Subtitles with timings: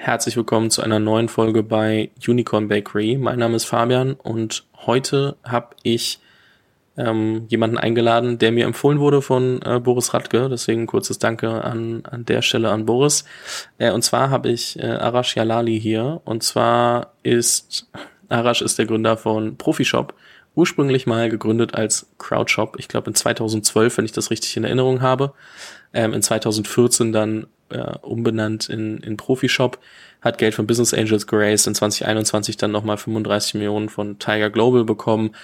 [0.00, 3.18] Herzlich willkommen zu einer neuen Folge bei Unicorn Bakery.
[3.18, 6.20] Mein Name ist Fabian und heute habe ich
[6.96, 10.48] ähm, jemanden eingeladen, der mir empfohlen wurde von äh, Boris Radke.
[10.48, 13.24] Deswegen kurzes Danke an, an der Stelle an Boris.
[13.78, 16.20] Äh, und zwar habe ich äh, Arash Jalali hier.
[16.24, 17.88] Und zwar ist
[18.28, 20.14] Arash ist der Gründer von Profishop.
[20.54, 22.76] Ursprünglich mal gegründet als Crowdshop.
[22.78, 25.34] Ich glaube in 2012, wenn ich das richtig in Erinnerung habe.
[25.92, 29.78] Ähm, in 2014 dann äh, umbenannt in, in Profishop,
[30.20, 34.84] hat Geld von Business Angels geraced, in 2021 dann nochmal 35 Millionen von Tiger Global
[34.84, 35.34] bekommen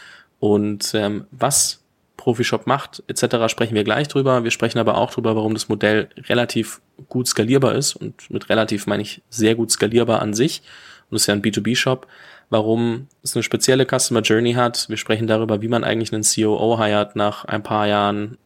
[0.40, 1.84] und ähm, was
[2.16, 4.44] Profishop macht, etc., sprechen wir gleich drüber.
[4.44, 7.96] Wir sprechen aber auch drüber, warum das Modell relativ gut skalierbar ist.
[7.96, 10.62] Und mit relativ meine ich sehr gut skalierbar an sich.
[11.10, 12.06] Und es ist ja ein B2B-Shop.
[12.50, 14.88] Warum es eine spezielle Customer Journey hat.
[14.88, 18.38] Wir sprechen darüber, wie man eigentlich einen COO hired nach ein paar Jahren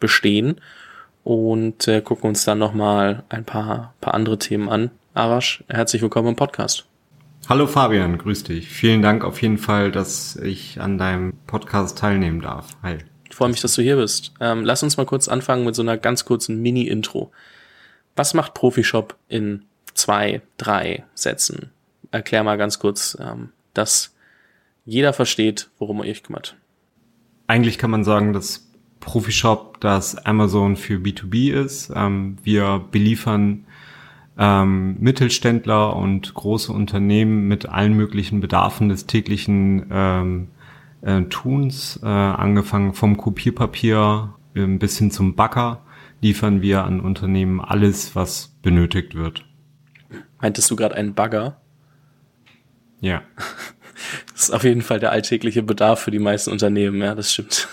[0.00, 0.60] bestehen.
[1.28, 4.90] Und äh, gucken uns dann nochmal ein paar, paar andere Themen an.
[5.12, 6.86] Arash, herzlich willkommen im Podcast.
[7.50, 8.70] Hallo Fabian, grüß dich.
[8.70, 12.78] Vielen Dank auf jeden Fall, dass ich an deinem Podcast teilnehmen darf.
[12.82, 12.96] Hi.
[13.28, 14.32] Ich freue mich, dass du hier bist.
[14.40, 17.30] Ähm, lass uns mal kurz anfangen mit so einer ganz kurzen Mini-Intro.
[18.16, 21.72] Was macht Profishop in zwei, drei Sätzen?
[22.10, 24.14] Erklär mal ganz kurz, ähm, dass
[24.86, 26.56] jeder versteht, worum ihr euch kümmert.
[27.48, 28.67] Eigentlich kann man sagen, dass
[29.00, 31.90] Profishop das Amazon für B2B ist.
[31.94, 33.64] Ähm, wir beliefern
[34.38, 40.48] ähm, Mittelständler und große Unternehmen mit allen möglichen Bedarfen des täglichen ähm,
[41.02, 45.82] äh, Tuns, äh, angefangen vom Kopierpapier äh, bis hin zum Backer,
[46.20, 49.44] liefern wir an Unternehmen alles, was benötigt wird.
[50.40, 51.60] Meintest du gerade einen Bagger?
[53.00, 53.22] Ja.
[54.32, 57.66] Das ist auf jeden Fall der alltägliche Bedarf für die meisten Unternehmen, ja, das stimmt.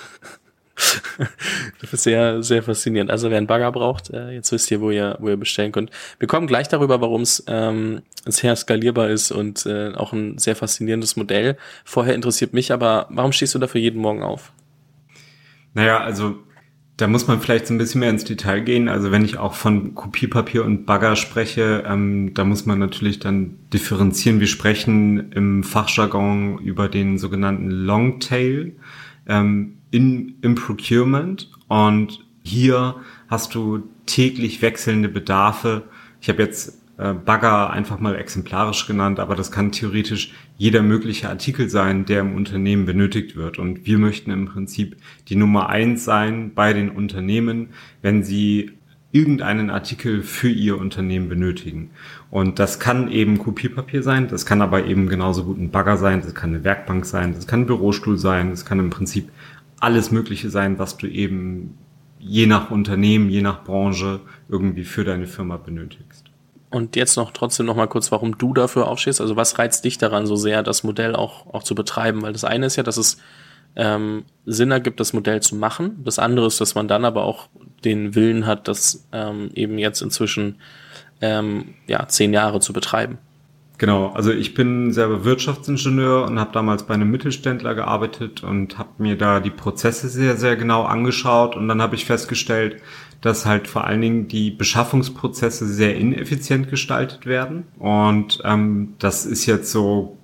[1.82, 3.12] Das ist sehr, sehr faszinierend.
[3.12, 5.92] Also wer einen Bagger braucht, äh, jetzt wisst ihr, wo ihr, wo ihr bestellen könnt.
[6.20, 10.56] Wir kommen gleich darüber, warum es ähm, sehr skalierbar ist und äh, auch ein sehr
[10.56, 11.58] faszinierendes Modell.
[11.84, 14.52] Vorher interessiert mich aber, warum stehst du dafür jeden Morgen auf?
[15.74, 16.36] Naja, also
[16.98, 18.88] da muss man vielleicht so ein bisschen mehr ins Detail gehen.
[18.88, 23.58] Also wenn ich auch von Kopierpapier und Bagger spreche, ähm, da muss man natürlich dann
[23.74, 24.40] differenzieren.
[24.40, 28.78] Wir sprechen im Fachjargon über den sogenannten Longtail.
[29.28, 32.98] Ähm, in, im Procurement und hier
[33.30, 35.84] hast du täglich wechselnde Bedarfe.
[36.20, 41.30] Ich habe jetzt äh, Bagger einfach mal exemplarisch genannt, aber das kann theoretisch jeder mögliche
[41.30, 43.58] Artikel sein, der im Unternehmen benötigt wird.
[43.58, 44.98] Und wir möchten im Prinzip
[45.30, 47.70] die Nummer eins sein bei den Unternehmen,
[48.02, 48.72] wenn sie
[49.14, 51.92] irgendeinen Artikel für ihr Unternehmen benötigen.
[52.30, 56.20] Und das kann eben Kopierpapier sein, das kann aber eben genauso gut ein Bagger sein,
[56.22, 59.30] das kann eine Werkbank sein, das kann ein Bürostuhl sein, das kann im Prinzip
[59.80, 61.78] alles Mögliche sein, was du eben
[62.20, 66.26] je nach Unternehmen, je nach Branche irgendwie für deine Firma benötigst.
[66.72, 69.22] Und jetzt noch trotzdem noch mal kurz, warum du dafür aufstehst.
[69.22, 72.22] Also was reizt dich daran so sehr, das Modell auch, auch zu betreiben?
[72.22, 73.18] Weil das eine ist ja, dass es
[73.76, 76.02] ähm, Sinn ergibt, das Modell zu machen.
[76.04, 77.48] Das andere ist, dass man dann aber auch
[77.84, 80.58] den Willen hat, das ähm, eben jetzt inzwischen
[81.22, 83.20] ähm, ja, zehn Jahre zu betreiben.
[83.78, 88.90] Genau, also ich bin selber Wirtschaftsingenieur und habe damals bei einem Mittelständler gearbeitet und habe
[89.00, 92.82] mir da die Prozesse sehr, sehr genau angeschaut und dann habe ich festgestellt,
[93.20, 99.46] dass halt vor allen Dingen die Beschaffungsprozesse sehr ineffizient gestaltet werden und ähm, das ist
[99.46, 100.18] jetzt so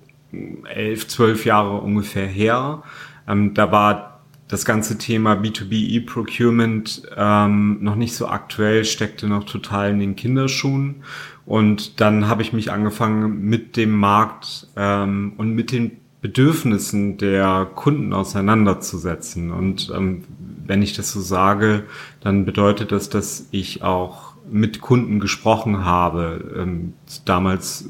[0.64, 2.82] elf, zwölf Jahre ungefähr her.
[3.28, 4.11] Ähm, da war
[4.52, 10.14] das ganze Thema B2B E-Procurement ähm, noch nicht so aktuell, steckte noch total in den
[10.14, 10.96] Kinderschuhen.
[11.46, 17.66] Und dann habe ich mich angefangen, mit dem Markt ähm, und mit den Bedürfnissen der
[17.74, 19.52] Kunden auseinanderzusetzen.
[19.52, 20.24] Und ähm,
[20.66, 21.84] wenn ich das so sage,
[22.20, 26.52] dann bedeutet das, dass ich auch mit Kunden gesprochen habe.
[26.58, 26.92] Ähm,
[27.24, 27.88] damals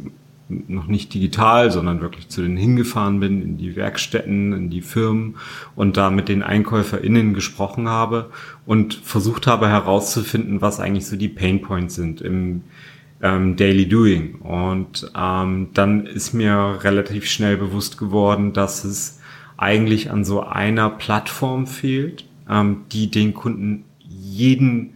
[0.69, 5.37] noch nicht digital, sondern wirklich zu denen hingefahren bin, in die Werkstätten, in die Firmen
[5.77, 8.31] und da mit den EinkäuferInnen gesprochen habe
[8.67, 12.63] und versucht habe herauszufinden, was eigentlich so die Pain Points sind im
[13.23, 14.37] ähm, Daily Doing.
[14.37, 19.21] Und ähm, dann ist mir relativ schnell bewusst geworden, dass es
[19.57, 24.95] eigentlich an so einer Plattform fehlt, ähm, die den Kunden jeden,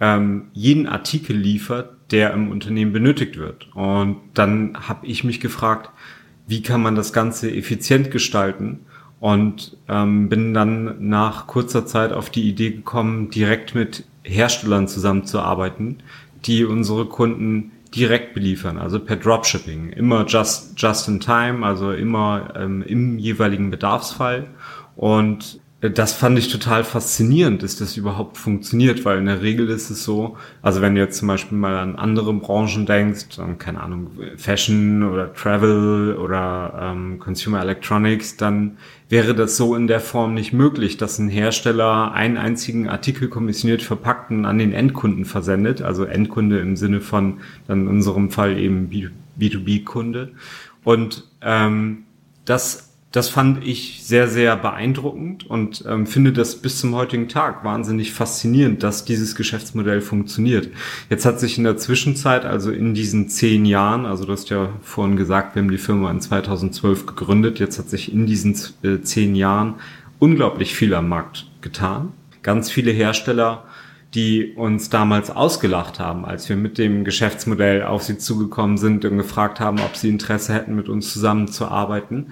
[0.00, 3.68] ähm, jeden Artikel liefert, der im Unternehmen benötigt wird.
[3.74, 5.90] Und dann habe ich mich gefragt,
[6.46, 8.80] wie kann man das Ganze effizient gestalten?
[9.20, 16.02] Und ähm, bin dann nach kurzer Zeit auf die Idee gekommen, direkt mit Herstellern zusammenzuarbeiten,
[16.44, 19.90] die unsere Kunden direkt beliefern, also per Dropshipping.
[19.90, 24.48] Immer just, just in time, also immer ähm, im jeweiligen Bedarfsfall.
[24.96, 25.60] Und
[25.90, 30.02] das fand ich total faszinierend, dass das überhaupt funktioniert, weil in der Regel ist es
[30.02, 35.02] so, also wenn du jetzt zum Beispiel mal an andere Branchen denkst, keine Ahnung, Fashion
[35.02, 38.78] oder Travel oder ähm, Consumer Electronics, dann
[39.10, 43.82] wäre das so in der Form nicht möglich, dass ein Hersteller einen einzigen Artikel kommissioniert
[43.82, 48.90] verpackten an den Endkunden versendet, also Endkunde im Sinne von dann in unserem Fall eben
[49.38, 50.32] B2B-Kunde.
[50.82, 52.04] Und ähm,
[52.46, 57.62] das das fand ich sehr, sehr beeindruckend und ähm, finde das bis zum heutigen Tag
[57.62, 60.70] wahnsinnig faszinierend, dass dieses Geschäftsmodell funktioniert.
[61.10, 64.68] Jetzt hat sich in der Zwischenzeit, also in diesen zehn Jahren, also du hast ja
[64.82, 69.00] vorhin gesagt, wir haben die Firma in 2012 gegründet, jetzt hat sich in diesen äh,
[69.00, 69.74] zehn Jahren
[70.18, 72.12] unglaublich viel am Markt getan.
[72.42, 73.62] Ganz viele Hersteller
[74.14, 79.18] die uns damals ausgelacht haben, als wir mit dem Geschäftsmodell auf sie zugekommen sind und
[79.18, 82.28] gefragt haben, ob sie Interesse hätten, mit uns zusammenzuarbeiten,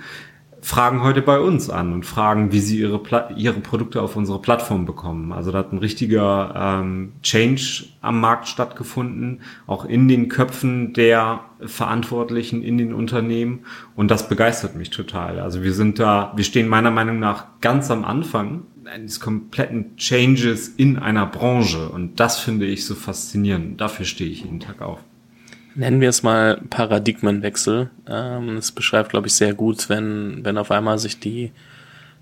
[0.63, 4.41] fragen heute bei uns an und fragen, wie sie ihre, Pla ihre Produkte auf unsere
[4.41, 5.33] Plattform bekommen.
[5.33, 11.41] Also da hat ein richtiger ähm, Change am Markt stattgefunden, auch in den Köpfen der
[11.61, 13.65] Verantwortlichen in den Unternehmen.
[13.97, 15.41] Und das begeistert mich total.
[15.41, 20.69] Also wir sind da, wir stehen meiner Meinung nach ganz am Anfang eines kompletten Changes
[20.69, 21.89] in einer Branche.
[21.89, 23.81] Und das finde ich so faszinierend.
[23.81, 25.01] Dafür stehe ich jeden Tag auf
[25.75, 27.91] nennen wir es mal Paradigmenwechsel.
[28.09, 31.53] Ähm, es beschreibt, glaube ich, sehr gut, wenn, wenn auf einmal sich die,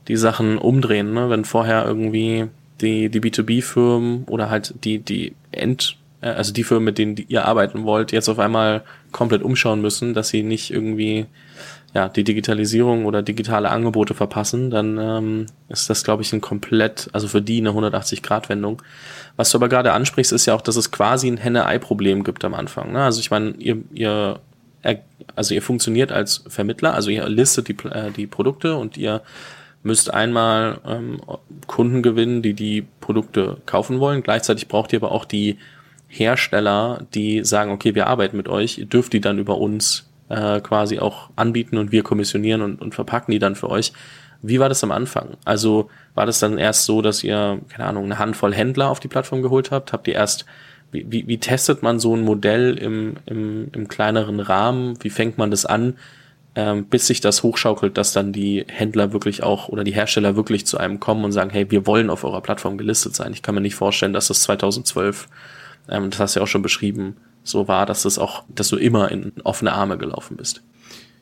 [0.08, 1.30] die Sachen umdrehen, ne?
[1.30, 2.46] wenn vorher irgendwie
[2.80, 7.44] die, die B2B-Firmen oder halt die, die End, äh, also die Firmen, mit denen ihr
[7.44, 8.82] arbeiten wollt, jetzt auf einmal
[9.12, 11.26] komplett umschauen müssen, dass sie nicht irgendwie
[11.92, 17.08] ja, die Digitalisierung oder digitale Angebote verpassen, dann ähm, ist das, glaube ich, ein komplett,
[17.12, 18.82] also für die eine 180-Grad-Wendung.
[19.36, 22.54] Was du aber gerade ansprichst, ist ja auch, dass es quasi ein Henne-Ei-Problem gibt am
[22.54, 22.92] Anfang.
[22.92, 23.02] Ne?
[23.02, 24.38] Also ich meine, ihr, ihr,
[25.34, 29.22] also ihr funktioniert als Vermittler, also ihr listet die, äh, die Produkte und ihr
[29.82, 31.20] müsst einmal ähm,
[31.66, 34.22] Kunden gewinnen, die die Produkte kaufen wollen.
[34.22, 35.56] Gleichzeitig braucht ihr aber auch die
[36.06, 40.60] Hersteller, die sagen, okay, wir arbeiten mit euch, ihr dürft die dann über uns äh,
[40.60, 43.92] quasi auch anbieten und wir kommissionieren und, und verpacken die dann für euch.
[44.42, 45.36] Wie war das am Anfang?
[45.44, 49.08] Also war das dann erst so, dass ihr, keine Ahnung, eine Handvoll Händler auf die
[49.08, 49.92] Plattform geholt habt?
[49.92, 50.46] Habt ihr erst,
[50.92, 54.94] wie, wie, wie testet man so ein Modell im, im, im kleineren Rahmen?
[55.02, 55.96] Wie fängt man das an,
[56.54, 60.66] ähm, bis sich das hochschaukelt, dass dann die Händler wirklich auch oder die Hersteller wirklich
[60.66, 63.32] zu einem kommen und sagen, hey, wir wollen auf eurer Plattform gelistet sein.
[63.32, 65.28] Ich kann mir nicht vorstellen, dass das 2012,
[65.88, 67.16] ähm, das hast du ja auch schon beschrieben,
[67.50, 70.62] so war, dass das auch, dass du immer in offene Arme gelaufen bist.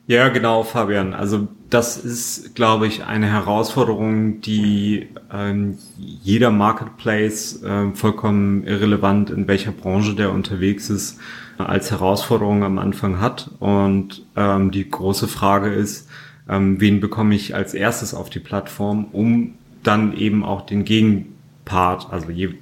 [0.09, 1.13] Ja, genau, Fabian.
[1.13, 9.47] Also das ist, glaube ich, eine Herausforderung, die ähm, jeder Marketplace äh, vollkommen irrelevant, in
[9.47, 11.19] welcher Branche der unterwegs ist,
[11.59, 13.51] als Herausforderung am Anfang hat.
[13.59, 16.09] Und ähm, die große Frage ist,
[16.49, 19.53] ähm, wen bekomme ich als erstes auf die Plattform, um
[19.83, 22.55] dann eben auch den Gegenpart, also je,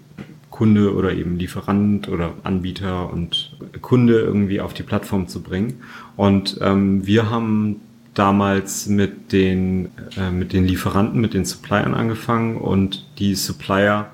[0.58, 5.82] Kunde oder eben Lieferant oder Anbieter und Kunde irgendwie auf die Plattform zu bringen.
[6.16, 7.76] Und ähm, wir haben
[8.16, 14.08] damals mit den, äh, mit den Lieferanten, mit den Suppliern angefangen und die Supplier,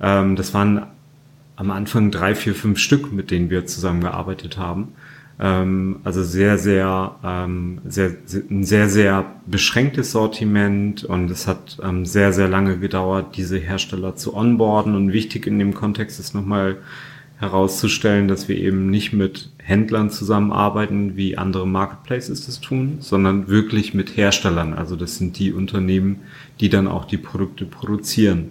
[0.00, 0.86] ähm, das waren
[1.56, 4.94] am Anfang drei, vier, fünf Stück, mit denen wir zusammengearbeitet haben.
[5.40, 8.12] Ähm, also sehr, sehr, ähm, sehr,
[8.50, 14.16] ein sehr, sehr beschränktes Sortiment und es hat ähm, sehr, sehr lange gedauert, diese Hersteller
[14.16, 14.94] zu onboarden.
[14.94, 16.76] Und wichtig in dem Kontext ist nochmal
[17.38, 23.94] herauszustellen, dass wir eben nicht mit Händlern zusammenarbeiten, wie andere Marketplaces das tun, sondern wirklich
[23.94, 24.74] mit Herstellern.
[24.74, 26.20] Also das sind die Unternehmen,
[26.60, 28.50] die dann auch die Produkte produzieren.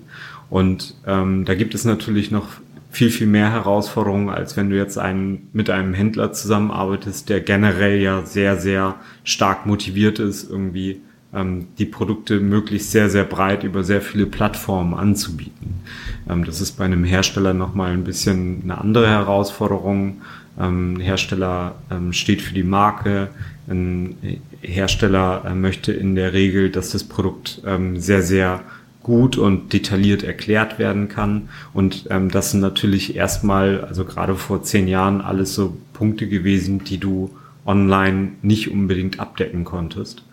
[0.49, 2.47] Und ähm, da gibt es natürlich noch
[2.89, 7.99] viel, viel mehr Herausforderungen, als wenn du jetzt einen, mit einem Händler zusammenarbeitest, der generell
[8.01, 11.01] ja sehr, sehr stark motiviert ist, irgendwie
[11.33, 15.81] ähm, die Produkte möglichst sehr, sehr breit über sehr viele Plattformen anzubieten.
[16.27, 20.21] Ähm, das ist bei einem Hersteller nochmal ein bisschen eine andere Herausforderung.
[20.59, 23.29] Ähm, ein Hersteller ähm, steht für die Marke.
[23.69, 24.15] Ein
[24.61, 28.61] Hersteller äh, möchte in der Regel, dass das Produkt ähm, sehr, sehr
[29.09, 31.49] gut und detailliert erklärt werden kann.
[31.73, 36.83] Und ähm, das sind natürlich erstmal, also gerade vor zehn Jahren, alles so Punkte gewesen,
[36.83, 37.31] die du
[37.65, 40.23] online nicht unbedingt abdecken konntest.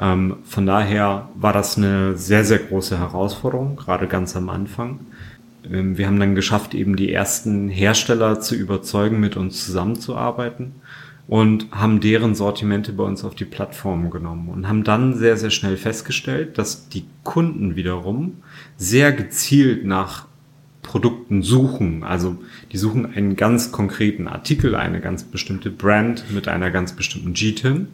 [0.00, 4.98] Ähm, von daher war das eine sehr, sehr große Herausforderung, gerade ganz am Anfang.
[5.70, 10.72] Ähm, wir haben dann geschafft, eben die ersten Hersteller zu überzeugen, mit uns zusammenzuarbeiten
[11.28, 15.50] und haben deren Sortimente bei uns auf die Plattform genommen und haben dann sehr, sehr
[15.50, 18.34] schnell festgestellt, dass die Kunden wiederum
[18.76, 20.26] sehr gezielt nach
[20.82, 22.04] Produkten suchen.
[22.04, 22.36] Also
[22.70, 27.88] die suchen einen ganz konkreten Artikel, eine ganz bestimmte Brand mit einer ganz bestimmten GTIN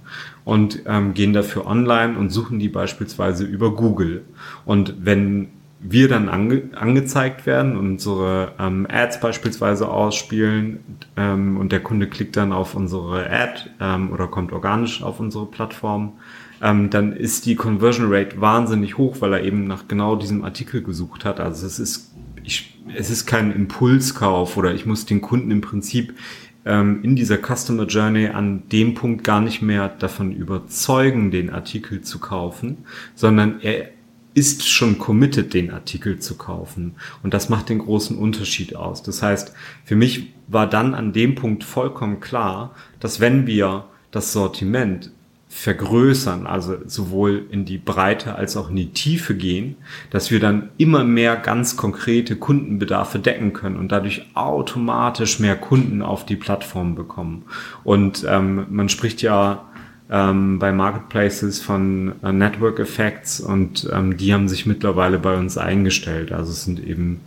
[0.44, 4.24] und ähm, gehen dafür online und suchen die beispielsweise über Google.
[4.66, 5.48] Und wenn
[5.82, 10.80] wir dann ange angezeigt werden und unsere ähm, Ads beispielsweise ausspielen
[11.16, 15.46] ähm, und der Kunde klickt dann auf unsere Ad ähm, oder kommt organisch auf unsere
[15.46, 16.12] Plattform,
[16.62, 20.82] ähm, dann ist die Conversion Rate wahnsinnig hoch, weil er eben nach genau diesem Artikel
[20.82, 21.40] gesucht hat.
[21.40, 22.12] Also es ist,
[22.44, 26.14] ich, es ist kein Impulskauf oder ich muss den Kunden im Prinzip
[26.64, 32.02] ähm, in dieser Customer Journey an dem Punkt gar nicht mehr davon überzeugen, den Artikel
[32.02, 32.78] zu kaufen,
[33.16, 33.88] sondern er
[34.34, 36.94] ist schon committed, den Artikel zu kaufen.
[37.22, 39.02] Und das macht den großen Unterschied aus.
[39.02, 39.52] Das heißt,
[39.84, 45.10] für mich war dann an dem Punkt vollkommen klar, dass wenn wir das Sortiment
[45.48, 49.76] vergrößern, also sowohl in die Breite als auch in die Tiefe gehen,
[50.08, 56.00] dass wir dann immer mehr ganz konkrete Kundenbedarfe decken können und dadurch automatisch mehr Kunden
[56.00, 57.44] auf die Plattform bekommen.
[57.84, 59.66] Und ähm, man spricht ja
[60.12, 65.56] ähm, bei Marketplaces von äh, Network Effects und ähm, die haben sich mittlerweile bei uns
[65.56, 66.32] eingestellt.
[66.32, 67.20] Also es sind eben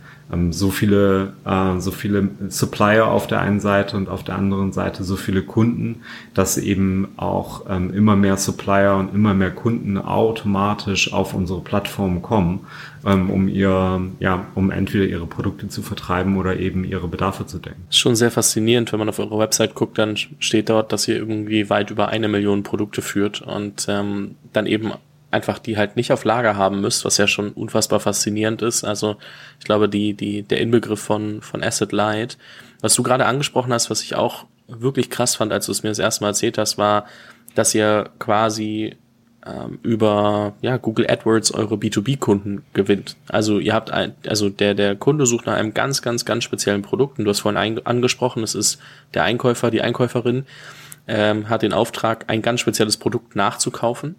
[0.50, 5.04] so viele, äh, so viele Supplier auf der einen Seite und auf der anderen Seite
[5.04, 6.02] so viele Kunden,
[6.34, 12.22] dass eben auch ähm, immer mehr Supplier und immer mehr Kunden automatisch auf unsere Plattform
[12.22, 12.66] kommen,
[13.04, 17.58] ähm, um ihr, ja, um entweder ihre Produkte zu vertreiben oder eben ihre Bedarfe zu
[17.58, 17.84] decken.
[17.90, 21.70] Schon sehr faszinierend, wenn man auf eure Website guckt, dann steht dort, dass ihr irgendwie
[21.70, 24.92] weit über eine Million Produkte führt und ähm, dann eben
[25.30, 28.84] einfach die halt nicht auf Lager haben müsst, was ja schon unfassbar faszinierend ist.
[28.84, 29.16] Also
[29.58, 32.38] ich glaube, die, die, der Inbegriff von, von Asset Light,
[32.80, 35.90] was du gerade angesprochen hast, was ich auch wirklich krass fand, als du es mir
[35.90, 37.06] das erste Mal erzählt hast, war,
[37.54, 38.96] dass ihr quasi
[39.44, 43.16] ähm, über ja, Google AdWords eure B2B-Kunden gewinnt.
[43.28, 46.82] Also ihr habt ein, also der, der Kunde sucht nach einem ganz, ganz, ganz speziellen
[46.82, 48.80] Produkt und du hast vorhin ein, angesprochen, es ist
[49.14, 50.46] der Einkäufer, die Einkäuferin,
[51.08, 54.16] ähm, hat den Auftrag, ein ganz spezielles Produkt nachzukaufen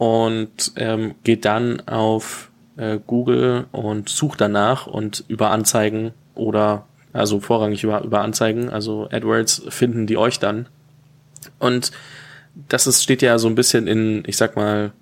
[0.00, 7.38] und ähm, geht dann auf äh, Google und sucht danach und über Anzeigen oder also
[7.38, 10.70] vorrangig über, über Anzeigen, also AdWords finden die euch dann.
[11.58, 11.90] Und
[12.66, 14.92] das ist, steht ja so ein bisschen in, ich sag mal,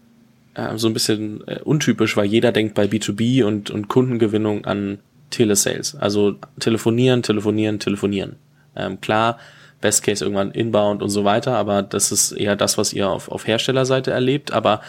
[0.54, 4.98] äh, so ein bisschen äh, untypisch, weil jeder denkt bei B2B und, und Kundengewinnung an
[5.30, 5.94] Telesales.
[5.94, 8.34] Also telefonieren, telefonieren, telefonieren.
[8.74, 9.38] Ähm, klar,
[9.80, 13.30] Best Case irgendwann inbound und so weiter, aber das ist eher das, was ihr auf,
[13.30, 14.52] auf Herstellerseite erlebt.
[14.52, 14.80] Aber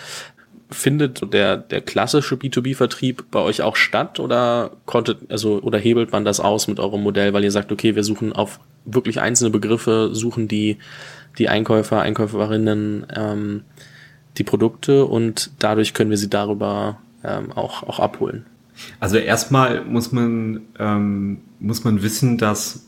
[0.72, 6.26] findet der, der klassische B2B-Vertrieb bei euch auch statt oder konntet, also, oder hebelt man
[6.26, 10.10] das aus mit eurem Modell, weil ihr sagt, okay, wir suchen auf wirklich einzelne Begriffe,
[10.14, 10.78] suchen die,
[11.38, 13.64] die Einkäufer, Einkäuferinnen, ähm,
[14.38, 18.46] die Produkte und dadurch können wir sie darüber ähm, auch, auch abholen?
[19.00, 22.86] Also erstmal muss man, ähm, muss man wissen, dass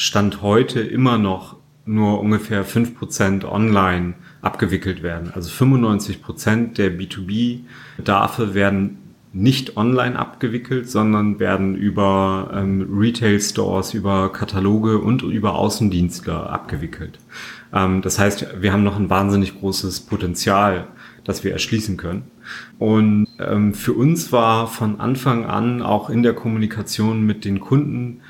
[0.00, 5.32] Stand heute immer noch nur ungefähr fünf Prozent online abgewickelt werden.
[5.34, 8.98] Also 95% der B2B-Bedarfe werden
[9.32, 17.18] nicht online abgewickelt, sondern werden über ähm, Retail-Stores, über Kataloge und über Außendienstler abgewickelt.
[17.74, 20.86] Ähm, das heißt, wir haben noch ein wahnsinnig großes Potenzial,
[21.24, 22.22] das wir erschließen können.
[22.78, 28.20] Und ähm, für uns war von Anfang an auch in der Kommunikation mit den Kunden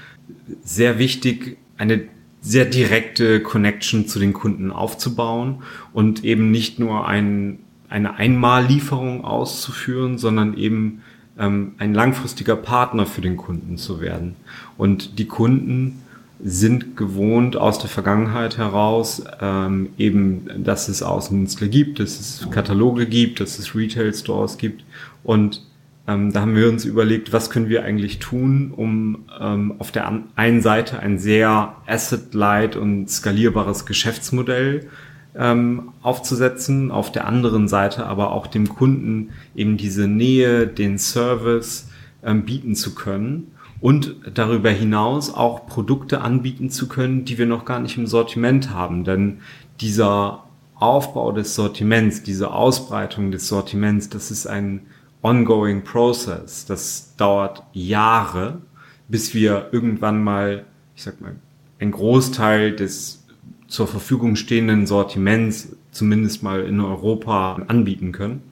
[0.63, 2.03] sehr wichtig, eine
[2.41, 5.63] sehr direkte Connection zu den Kunden aufzubauen
[5.93, 11.03] und eben nicht nur ein, eine Einmallieferung auszuführen, sondern eben
[11.39, 14.37] ähm, ein langfristiger Partner für den Kunden zu werden.
[14.77, 16.03] Und die Kunden
[16.41, 23.07] sind gewohnt aus der Vergangenheit heraus ähm, eben, dass es Außendienstler gibt, dass es Kataloge
[23.07, 24.85] gibt, dass es Retail Stores gibt
[25.25, 25.63] und
[26.09, 30.11] ähm, da haben wir uns überlegt, was können wir eigentlich tun, um ähm, auf der
[30.37, 34.89] einen Seite ein sehr asset-light und skalierbares Geschäftsmodell
[35.37, 41.89] ähm, aufzusetzen, auf der anderen Seite aber auch dem Kunden eben diese Nähe, den Service
[42.25, 43.49] ähm, bieten zu können
[43.81, 48.71] und darüber hinaus auch Produkte anbieten zu können, die wir noch gar nicht im Sortiment
[48.71, 49.05] haben.
[49.05, 49.41] Denn
[49.83, 54.87] dieser Aufbau des Sortiments, diese Ausbreitung des Sortiments, das ist ein
[55.23, 56.65] ongoing process.
[56.67, 58.61] Das dauert Jahre,
[59.09, 60.65] bis wir irgendwann mal,
[60.97, 61.37] ich sag mal,
[61.81, 63.25] ein Großteil des
[63.69, 68.43] zur Verfügung stehenden Sortiments zumindest mal in Europa anbieten können.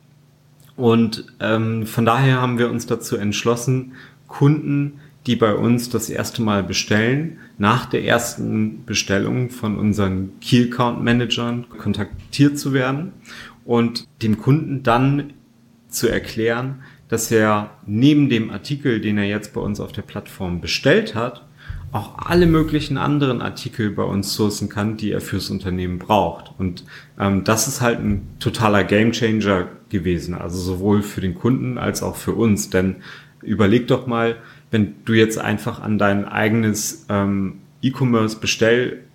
[0.76, 3.92] Und ähm, von daher haben wir uns dazu entschlossen,
[4.28, 10.64] Kunden, die bei uns das erste Mal bestellen, nach der ersten Bestellung von unseren Key
[10.64, 13.12] Account Managern kontaktiert zu werden
[13.64, 15.32] und dem Kunden dann
[15.96, 20.60] zu erklären, dass er neben dem Artikel, den er jetzt bei uns auf der Plattform
[20.60, 21.46] bestellt hat,
[21.92, 26.52] auch alle möglichen anderen Artikel bei uns sourcen kann, die er fürs Unternehmen braucht.
[26.58, 26.84] Und
[27.18, 32.16] ähm, das ist halt ein totaler Gamechanger gewesen, also sowohl für den Kunden als auch
[32.16, 32.70] für uns.
[32.70, 32.96] Denn
[33.40, 34.36] überleg doch mal,
[34.70, 39.06] wenn du jetzt einfach an dein eigenes ähm, E-Commerce-Bestellverhalten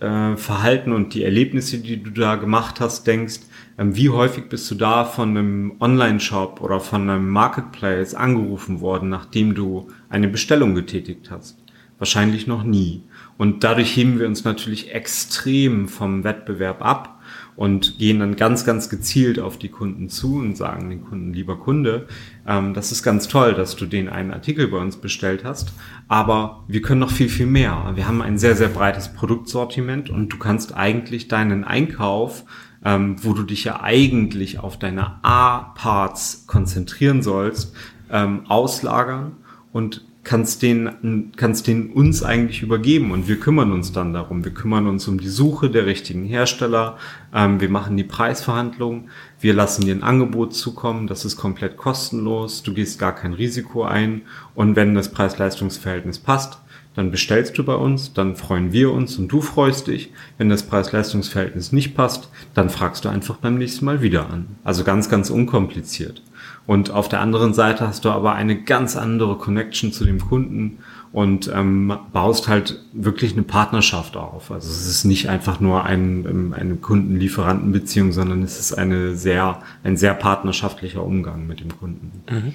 [0.00, 3.40] äh, und die Erlebnisse, die du da gemacht hast, denkst,
[3.78, 9.08] ähm, wie häufig bist du da von einem Online-Shop oder von einem Marketplace angerufen worden,
[9.08, 11.58] nachdem du eine Bestellung getätigt hast?
[11.98, 13.02] Wahrscheinlich noch nie.
[13.38, 17.15] Und dadurch heben wir uns natürlich extrem vom Wettbewerb ab
[17.56, 21.58] und gehen dann ganz, ganz gezielt auf die Kunden zu und sagen den Kunden, lieber
[21.58, 22.06] Kunde,
[22.46, 25.72] ähm, das ist ganz toll, dass du den einen Artikel bei uns bestellt hast,
[26.08, 27.92] aber wir können noch viel, viel mehr.
[27.94, 32.44] Wir haben ein sehr, sehr breites Produktsortiment und du kannst eigentlich deinen Einkauf
[32.86, 37.74] ähm, wo du dich ja eigentlich auf deine A-Parts konzentrieren sollst,
[38.10, 39.32] ähm, auslagern
[39.72, 44.44] und kannst den, kannst den uns eigentlich übergeben und wir kümmern uns dann darum.
[44.44, 46.98] Wir kümmern uns um die Suche der richtigen Hersteller.
[47.32, 49.08] Ähm, wir machen die Preisverhandlung.
[49.38, 51.06] Wir lassen dir ein Angebot zukommen.
[51.06, 52.64] Das ist komplett kostenlos.
[52.64, 54.22] Du gehst gar kein Risiko ein.
[54.56, 56.58] Und wenn das Preis-Leistungs-Verhältnis passt,
[56.96, 60.12] dann bestellst du bei uns, dann freuen wir uns und du freust dich.
[60.38, 64.56] Wenn das Preis-Leistungs-Verhältnis nicht passt, dann fragst du einfach beim nächsten Mal wieder an.
[64.64, 66.22] Also ganz, ganz unkompliziert.
[66.66, 70.78] Und auf der anderen Seite hast du aber eine ganz andere Connection zu dem Kunden
[71.12, 74.50] und ähm, baust halt wirklich eine Partnerschaft auf.
[74.50, 79.60] Also es ist nicht einfach nur ein, ähm, eine Kunden-Lieferanten-Beziehung, sondern es ist eine sehr,
[79.84, 82.22] ein sehr partnerschaftlicher Umgang mit dem Kunden.
[82.28, 82.54] Mhm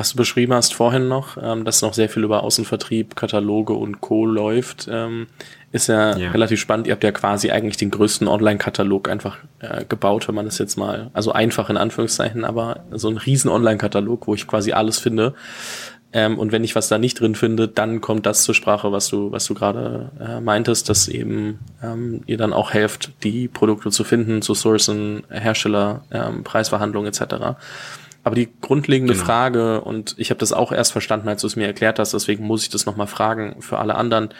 [0.00, 4.00] was du beschrieben hast vorhin noch, ähm, dass noch sehr viel über Außenvertrieb, Kataloge und
[4.00, 4.24] Co.
[4.24, 5.26] läuft, ähm,
[5.72, 6.86] ist ja, ja, relativ spannend.
[6.86, 10.78] Ihr habt ja quasi eigentlich den größten Online-Katalog einfach äh, gebaut, wenn man das jetzt
[10.78, 15.34] mal, also einfach in Anführungszeichen, aber so ein riesen Online-Katalog, wo ich quasi alles finde.
[16.14, 19.08] Ähm, und wenn ich was da nicht drin finde, dann kommt das zur Sprache, was
[19.08, 23.90] du, was du gerade äh, meintest, dass eben ähm, ihr dann auch helft, die Produkte
[23.90, 27.58] zu finden, zu sourcen, Hersteller, ähm, Preisverhandlungen etc.
[28.22, 29.24] Aber die grundlegende genau.
[29.24, 32.44] Frage, und ich habe das auch erst verstanden, als du es mir erklärt hast, deswegen
[32.44, 34.30] muss ich das nochmal fragen für alle anderen,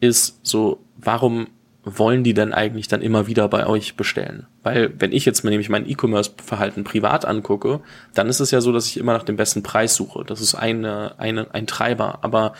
[0.00, 1.48] ist so, warum
[1.84, 4.46] wollen die denn eigentlich dann immer wieder bei euch bestellen?
[4.62, 7.80] Weil wenn ich jetzt mir nämlich mein E-Commerce-Verhalten privat angucke,
[8.14, 10.24] dann ist es ja so, dass ich immer nach dem besten Preis suche.
[10.24, 12.20] Das ist eine, eine, ein Treiber.
[12.22, 12.54] Aber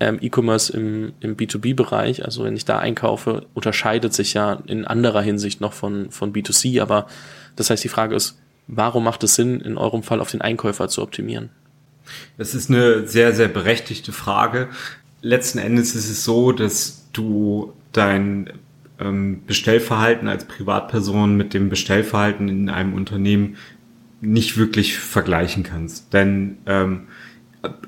[0.00, 5.22] ähm, E-Commerce im, im B2B-Bereich, also wenn ich da einkaufe, unterscheidet sich ja in anderer
[5.22, 6.80] Hinsicht noch von, von B2C.
[6.80, 7.06] Aber
[7.56, 10.88] das heißt, die Frage ist, warum macht es Sinn, in eurem Fall auf den Einkäufer
[10.88, 11.50] zu optimieren?
[12.36, 14.68] Das ist eine sehr, sehr berechtigte Frage.
[15.22, 18.50] Letzten Endes ist es so, dass du dein
[19.00, 23.56] ähm, Bestellverhalten als Privatperson mit dem Bestellverhalten in einem Unternehmen
[24.20, 26.12] nicht wirklich vergleichen kannst.
[26.12, 27.08] Denn ähm,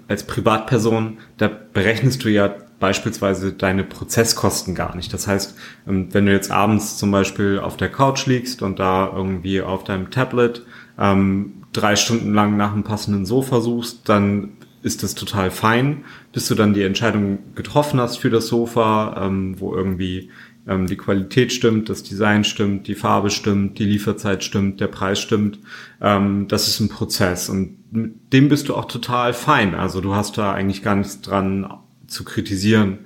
[0.09, 5.13] als Privatperson, da berechnest du ja beispielsweise deine Prozesskosten gar nicht.
[5.13, 5.57] Das heißt,
[5.89, 9.85] ähm, wenn du jetzt abends zum Beispiel auf der Couch liegst und da irgendwie auf
[9.85, 10.65] deinem Tablet
[10.99, 16.47] ähm, drei Stunden lang nach einem passenden Sofa suchst, dann ist das total fein, bis
[16.47, 20.31] du dann die Entscheidung getroffen hast für das Sofa, ähm, wo irgendwie
[20.67, 25.21] ähm, die Qualität stimmt, das Design stimmt, die Farbe stimmt, die Lieferzeit stimmt, der Preis
[25.21, 25.59] stimmt.
[26.01, 29.75] Ähm, das ist ein Prozess und mit dem bist du auch total fein.
[29.75, 31.67] Also du hast da eigentlich gar nichts dran
[32.09, 33.01] zu kritisieren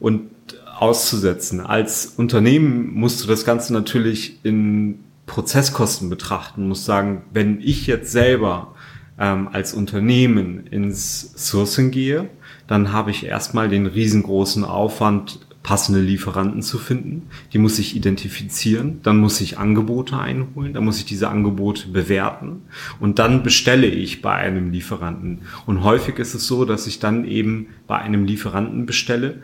[0.00, 0.30] und
[0.78, 1.60] auszusetzen.
[1.60, 8.12] Als Unternehmen musst du das Ganze natürlich in Prozesskosten betrachten, musst sagen, wenn ich jetzt
[8.12, 8.74] selber
[9.18, 12.28] ähm, als Unternehmen ins Sourcing gehe,
[12.66, 17.22] dann habe ich erstmal den riesengroßen Aufwand, passende Lieferanten zu finden.
[17.52, 22.62] Die muss ich identifizieren, dann muss ich Angebote einholen, dann muss ich diese Angebote bewerten
[23.00, 25.40] und dann bestelle ich bei einem Lieferanten.
[25.66, 29.42] Und häufig ist es so, dass ich dann eben bei einem Lieferanten bestelle,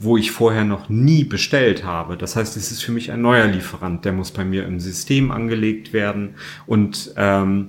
[0.00, 2.16] wo ich vorher noch nie bestellt habe.
[2.16, 5.30] Das heißt, es ist für mich ein neuer Lieferant, der muss bei mir im System
[5.30, 6.30] angelegt werden
[6.66, 7.68] und ähm,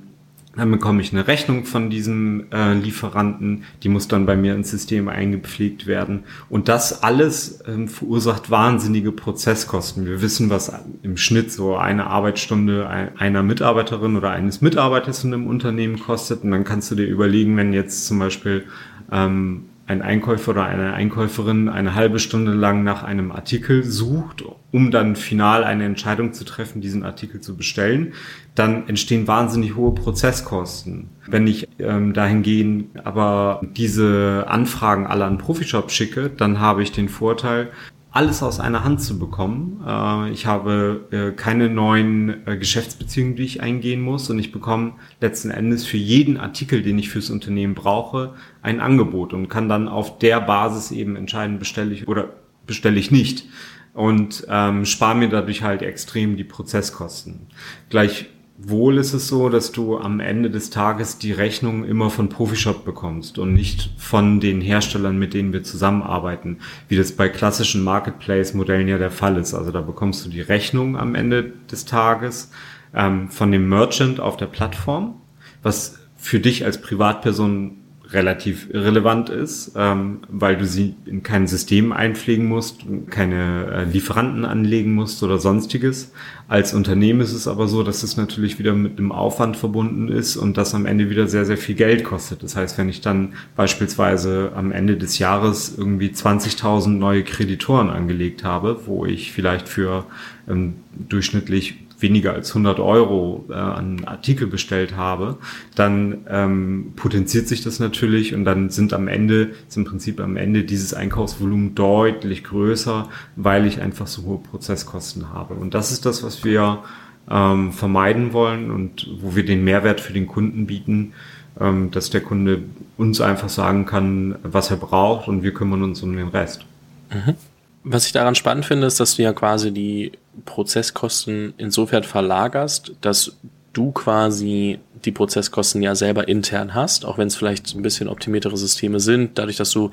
[0.56, 4.72] dann bekomme ich eine Rechnung von diesem äh, Lieferanten, die muss dann bei mir ins
[4.72, 6.24] System eingepflegt werden.
[6.50, 10.06] Und das alles ähm, verursacht wahnsinnige Prozesskosten.
[10.06, 10.72] Wir wissen, was
[11.04, 16.44] im Schnitt so eine Arbeitsstunde einer Mitarbeiterin oder eines Mitarbeiters in einem Unternehmen kostet.
[16.44, 18.66] Und dann kannst du dir überlegen, wenn jetzt zum Beispiel
[19.12, 24.90] ähm, ein Einkäufer oder eine Einkäuferin eine halbe Stunde lang nach einem Artikel sucht, um
[24.90, 28.14] dann final eine Entscheidung zu treffen, diesen Artikel zu bestellen,
[28.56, 31.10] dann entstehen wahnsinnig hohe Prozesskosten.
[31.28, 37.10] Wenn ich ähm, dahingehend aber diese Anfragen alle an Profishop schicke, dann habe ich den
[37.10, 37.70] Vorteil,
[38.16, 39.84] alles aus einer Hand zu bekommen.
[39.86, 44.94] Äh, ich habe äh, keine neuen äh, Geschäftsbeziehungen, die ich eingehen muss und ich bekomme
[45.20, 49.90] letzten Endes für jeden Artikel, den ich fürs Unternehmen brauche, ein Angebot und kann dann
[49.90, 52.30] auf der Basis eben entscheiden, bestelle ich oder
[52.66, 53.50] bestelle ich nicht
[53.94, 57.48] und ähm, spare mir dadurch halt extrem die Prozesskosten.
[57.90, 62.30] Gleich Wohl ist es so, dass du am Ende des Tages die Rechnung immer von
[62.30, 67.84] Profishop bekommst und nicht von den Herstellern, mit denen wir zusammenarbeiten, wie das bei klassischen
[67.84, 69.54] Marketplace-Modellen ja der Fall ist.
[69.54, 72.50] Also da bekommst du die Rechnung am Ende des Tages
[72.94, 75.20] ähm, von dem Merchant auf der Plattform,
[75.62, 81.92] was für dich als Privatperson relativ irrelevant ist, ähm, weil du sie in kein System
[81.92, 86.12] einpflegen musst, keine äh, Lieferanten anlegen musst oder sonstiges.
[86.48, 90.38] Als Unternehmen ist es aber so, dass es natürlich wieder mit einem Aufwand verbunden ist
[90.38, 92.44] und das am Ende wieder sehr, sehr viel Geld kostet.
[92.44, 98.44] Das heißt, wenn ich dann beispielsweise am Ende des Jahres irgendwie 20.000 neue Kreditoren angelegt
[98.44, 100.06] habe, wo ich vielleicht für
[100.48, 100.76] ähm,
[101.10, 105.38] durchschnittlich weniger als 100 Euro äh, an Artikel bestellt habe,
[105.76, 110.38] dann ähm, potenziert sich das natürlich und dann sind am Ende, ist im Prinzip am
[110.38, 115.54] Ende dieses Einkaufsvolumen deutlich größer, weil ich einfach so hohe Prozesskosten habe.
[115.54, 116.84] Und das ist das, was wir
[117.30, 121.14] ähm, vermeiden wollen und wo wir den Mehrwert für den Kunden bieten,
[121.60, 122.64] ähm, dass der Kunde
[122.98, 126.66] uns einfach sagen kann, was er braucht und wir kümmern uns um den Rest.
[127.12, 127.36] Mhm.
[127.84, 130.12] Was ich daran spannend finde, ist, dass du ja quasi die
[130.44, 133.38] Prozesskosten insofern verlagerst, dass
[133.74, 138.58] du quasi die Prozesskosten ja selber intern hast, auch wenn es vielleicht ein bisschen optimiertere
[138.58, 139.92] Systeme sind, dadurch, dass du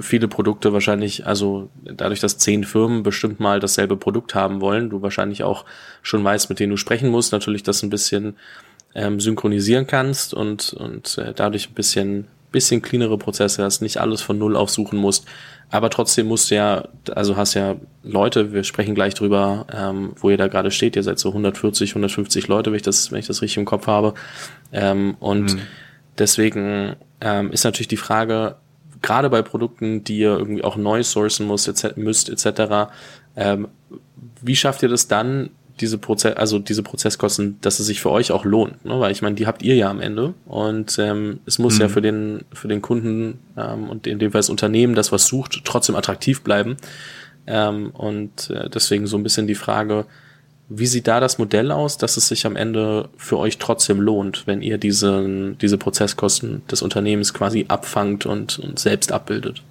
[0.00, 5.02] viele Produkte wahrscheinlich, also dadurch, dass zehn Firmen bestimmt mal dasselbe Produkt haben wollen, du
[5.02, 5.64] wahrscheinlich auch
[6.02, 8.36] schon weißt, mit denen du sprechen musst, natürlich das ein bisschen
[8.94, 14.22] ähm, synchronisieren kannst und, und äh, dadurch ein bisschen, bisschen cleanere Prozesse hast, nicht alles
[14.22, 15.26] von Null aufsuchen musst.
[15.70, 20.30] Aber trotzdem musst du ja, also hast ja Leute, wir sprechen gleich drüber, ähm, wo
[20.30, 20.94] ihr da gerade steht.
[20.94, 23.88] Ihr seid so 140, 150 Leute, wenn ich das, wenn ich das richtig im Kopf
[23.88, 24.14] habe.
[24.72, 25.60] Ähm, und mhm.
[26.16, 28.54] deswegen ähm, ist natürlich die Frage,
[29.02, 32.92] gerade bei Produkten, die ihr irgendwie auch neu sourcen muss, etc., müsst, etc.,
[33.36, 33.68] ähm,
[34.40, 38.30] wie schafft ihr das dann, diese Prozess, also diese Prozesskosten, dass es sich für euch
[38.30, 39.00] auch lohnt, ne?
[39.00, 41.80] weil ich meine, die habt ihr ja am Ende und ähm, es muss mhm.
[41.80, 45.26] ja für den für den Kunden ähm, und in dem Fall das Unternehmen, das was
[45.26, 46.76] sucht, trotzdem attraktiv bleiben
[47.46, 50.06] ähm, und äh, deswegen so ein bisschen die Frage,
[50.68, 54.46] wie sieht da das Modell aus, dass es sich am Ende für euch trotzdem lohnt,
[54.46, 59.62] wenn ihr diese diese Prozesskosten des Unternehmens quasi abfangt und, und selbst abbildet?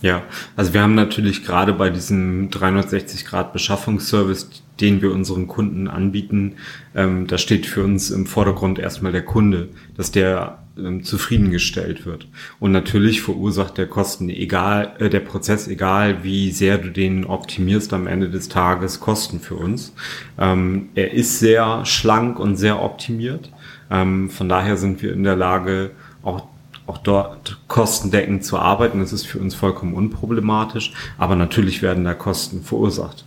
[0.00, 0.22] Ja,
[0.56, 6.54] also wir haben natürlich gerade bei diesem 360 Grad Beschaffungsservice den wir unseren Kunden anbieten,
[6.94, 12.26] ähm, da steht für uns im Vordergrund erstmal der Kunde, dass der ähm, zufriedengestellt wird.
[12.58, 17.92] Und natürlich verursacht der Kosten egal, äh, der Prozess egal, wie sehr du den optimierst
[17.92, 19.94] am Ende des Tages Kosten für uns.
[20.38, 23.52] Ähm, er ist sehr schlank und sehr optimiert.
[23.90, 26.48] Ähm, von daher sind wir in der Lage, auch
[26.86, 29.00] auch dort kostendeckend zu arbeiten.
[29.00, 33.24] Das ist für uns vollkommen unproblematisch, aber natürlich werden da Kosten verursacht.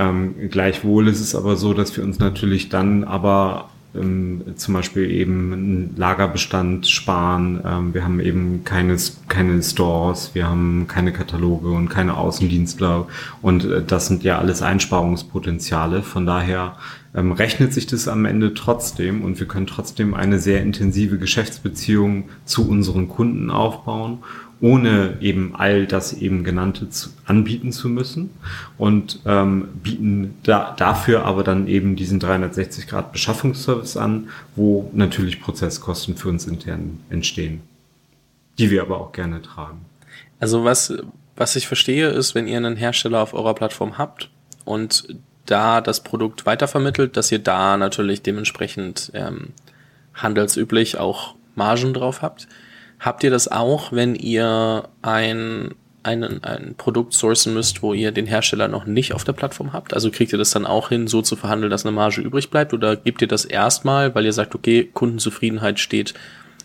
[0.00, 5.10] Ähm, gleichwohl ist es aber so, dass wir uns natürlich dann aber ähm, zum Beispiel
[5.10, 7.60] eben einen Lagerbestand sparen.
[7.66, 8.96] Ähm, wir haben eben keine,
[9.28, 13.08] keine Stores, wir haben keine Kataloge und keine Außendienstler
[13.42, 16.02] und äh, das sind ja alles Einsparungspotenziale.
[16.02, 16.76] Von daher
[17.14, 22.30] ähm, rechnet sich das am Ende trotzdem und wir können trotzdem eine sehr intensive Geschäftsbeziehung
[22.46, 24.20] zu unseren Kunden aufbauen
[24.60, 28.30] ohne eben all das eben genannte zu, anbieten zu müssen
[28.76, 35.40] und ähm, bieten da, dafür aber dann eben diesen 360 Grad Beschaffungsservice an, wo natürlich
[35.40, 37.62] Prozesskosten für uns intern entstehen,
[38.58, 39.80] die wir aber auch gerne tragen.
[40.40, 40.92] Also was,
[41.36, 44.30] was ich verstehe, ist, wenn ihr einen Hersteller auf eurer Plattform habt
[44.64, 49.48] und da das Produkt weitervermittelt, dass ihr da natürlich dementsprechend ähm,
[50.14, 52.46] handelsüblich auch Margen drauf habt.
[53.00, 58.26] Habt ihr das auch, wenn ihr ein, ein, ein Produkt sourcen müsst, wo ihr den
[58.26, 59.94] Hersteller noch nicht auf der Plattform habt?
[59.94, 62.74] Also kriegt ihr das dann auch hin, so zu verhandeln, dass eine Marge übrig bleibt?
[62.74, 66.12] Oder gebt ihr das erstmal, weil ihr sagt, okay, Kundenzufriedenheit steht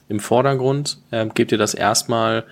[0.09, 2.43] im Vordergrund, äh, gebt ihr das erstmal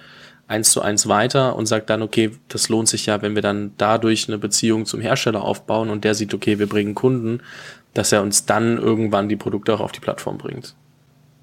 [0.48, 3.72] eins zu eins weiter und sagt dann, okay, das lohnt sich ja, wenn wir dann
[3.78, 7.41] dadurch eine Beziehung zum Hersteller aufbauen und der sieht, okay, wir bringen Kunden,
[7.93, 10.74] dass er uns dann irgendwann die Produkte auch auf die Plattform bringt.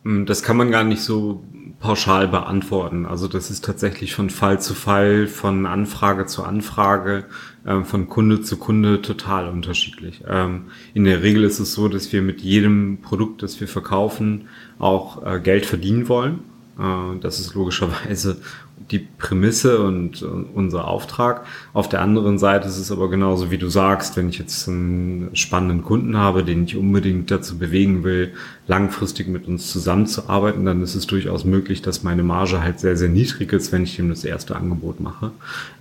[0.04, 1.42] Hm, das kann man gar nicht so
[1.80, 3.06] pauschal beantworten.
[3.06, 7.24] Also das ist tatsächlich von Fall zu Fall, von Anfrage zu Anfrage,
[7.64, 10.22] äh, von Kunde zu Kunde total unterschiedlich.
[10.28, 14.48] Ähm, in der Regel ist es so, dass wir mit jedem Produkt, das wir verkaufen,
[14.78, 16.40] auch äh, Geld verdienen wollen.
[16.78, 18.42] Äh, das ist logischerweise
[18.90, 21.46] die Prämisse und, unser Auftrag.
[21.72, 25.30] Auf der anderen Seite ist es aber genauso, wie du sagst, wenn ich jetzt einen
[25.34, 28.32] spannenden Kunden habe, den ich unbedingt dazu bewegen will,
[28.66, 33.08] langfristig mit uns zusammenzuarbeiten, dann ist es durchaus möglich, dass meine Marge halt sehr, sehr
[33.08, 35.32] niedrig ist, wenn ich ihm das erste Angebot mache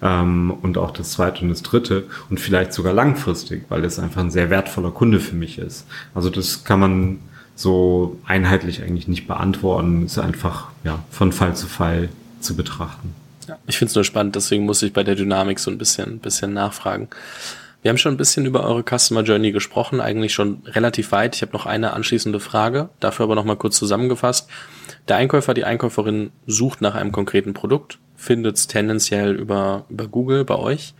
[0.01, 4.21] ähm, und auch das zweite und das dritte und vielleicht sogar langfristig, weil es einfach
[4.21, 5.87] ein sehr wertvoller Kunde für mich ist.
[6.13, 7.19] Also das kann man
[7.55, 10.05] so einheitlich eigentlich nicht beantworten.
[10.05, 13.13] Ist einfach ja von Fall zu Fall zu betrachten.
[13.47, 16.19] Ja, ich finde es nur spannend, deswegen muss ich bei der Dynamik so ein bisschen,
[16.19, 17.09] bisschen nachfragen.
[17.81, 21.35] Wir haben schon ein bisschen über eure Customer Journey gesprochen, eigentlich schon relativ weit.
[21.35, 24.49] Ich habe noch eine anschließende Frage, dafür aber noch mal kurz zusammengefasst.
[25.07, 30.43] Der Einkäufer, die Einkäuferin sucht nach einem konkreten Produkt, findet es tendenziell über, über Google
[30.43, 30.93] bei euch.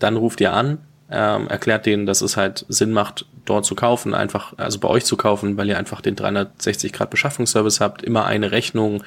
[0.00, 0.78] Dann ruft ihr an,
[1.10, 5.04] ähm, erklärt denen, dass es halt Sinn macht, dort zu kaufen, einfach, also bei euch
[5.04, 9.04] zu kaufen, weil ihr einfach den 360 Grad Beschaffungsservice habt, immer eine Rechnung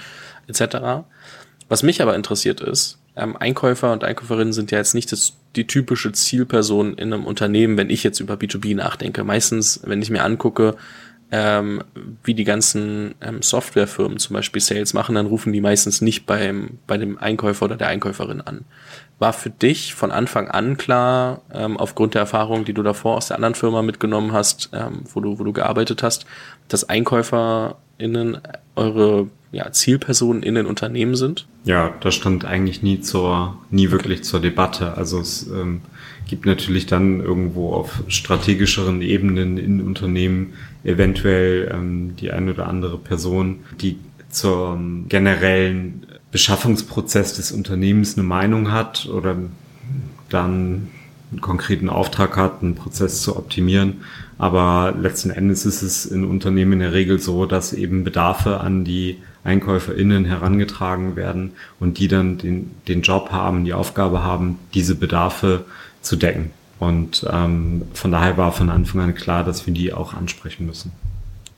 [0.48, 1.04] etc.
[1.69, 5.67] Was mich aber interessiert ist, ähm, Einkäufer und Einkäuferinnen sind ja jetzt nicht das, die
[5.67, 9.23] typische Zielperson in einem Unternehmen, wenn ich jetzt über B2B nachdenke.
[9.23, 10.75] Meistens, wenn ich mir angucke,
[11.32, 11.84] ähm,
[12.23, 16.79] wie die ganzen ähm, Softwarefirmen zum Beispiel Sales machen, dann rufen die meistens nicht beim,
[16.88, 18.65] bei dem Einkäufer oder der Einkäuferin an.
[19.19, 23.27] War für dich von Anfang an klar, ähm, aufgrund der Erfahrung, die du davor aus
[23.27, 26.25] der anderen Firma mitgenommen hast, ähm, wo, du, wo du gearbeitet hast,
[26.67, 28.39] dass EinkäuferInnen
[28.75, 31.48] eure ja, Zielpersonen in den Unternehmen sind?
[31.64, 34.96] Ja, das stand eigentlich nie zur, nie wirklich zur Debatte.
[34.96, 35.82] Also es ähm,
[36.28, 42.98] gibt natürlich dann irgendwo auf strategischeren Ebenen in Unternehmen eventuell ähm, die eine oder andere
[42.98, 43.98] Person, die
[44.30, 49.36] zum generellen Beschaffungsprozess des Unternehmens eine Meinung hat oder
[50.30, 50.90] dann
[51.32, 54.02] einen konkreten Auftrag hat, einen Prozess zu optimieren.
[54.38, 58.84] Aber letzten Endes ist es in Unternehmen in der Regel so, dass eben Bedarfe an
[58.84, 64.95] die EinkäuferInnen herangetragen werden und die dann den, den Job haben, die Aufgabe haben, diese
[64.95, 65.65] Bedarfe
[66.02, 66.52] zu decken.
[66.80, 70.91] Und ähm, von daher war von Anfang an klar, dass wir die auch ansprechen müssen.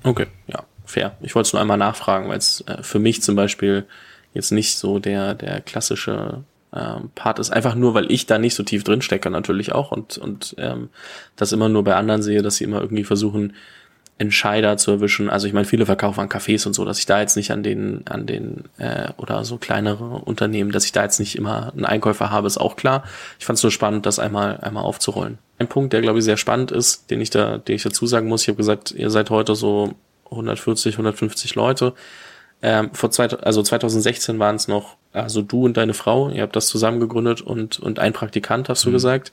[0.04, 1.16] Okay, ja, fair.
[1.22, 3.86] Ich wollte es nur einmal nachfragen, weil es äh, für mich zum Beispiel
[4.34, 7.52] jetzt nicht so der, der klassische ähm, Part ist.
[7.52, 10.90] Einfach nur, weil ich da nicht so tief drin stecke natürlich auch und, und ähm,
[11.36, 13.54] das immer nur bei anderen sehe, dass sie immer irgendwie versuchen,
[14.22, 15.32] Entscheider zu erwischen.
[15.32, 17.64] Also ich meine, viele verkaufen an Cafés und so, dass ich da jetzt nicht an
[17.64, 21.86] den, an den, äh, oder so kleinere Unternehmen, dass ich da jetzt nicht immer einen
[21.86, 23.04] Einkäufer habe, ist auch klar.
[23.40, 25.40] Ich fand es nur spannend, das einmal, einmal aufzurollen.
[25.58, 28.28] Ein Punkt, der glaube ich sehr spannend ist, den ich da, den ich dazu sagen
[28.28, 31.94] muss, ich habe gesagt, ihr seid heute so 140, 150 Leute.
[32.62, 36.56] Ähm, vor zwei, also 2016 waren es noch, also du und deine Frau, ihr habt
[36.56, 38.94] das zusammen gegründet und, und ein Praktikant, hast du mhm.
[38.94, 39.32] gesagt,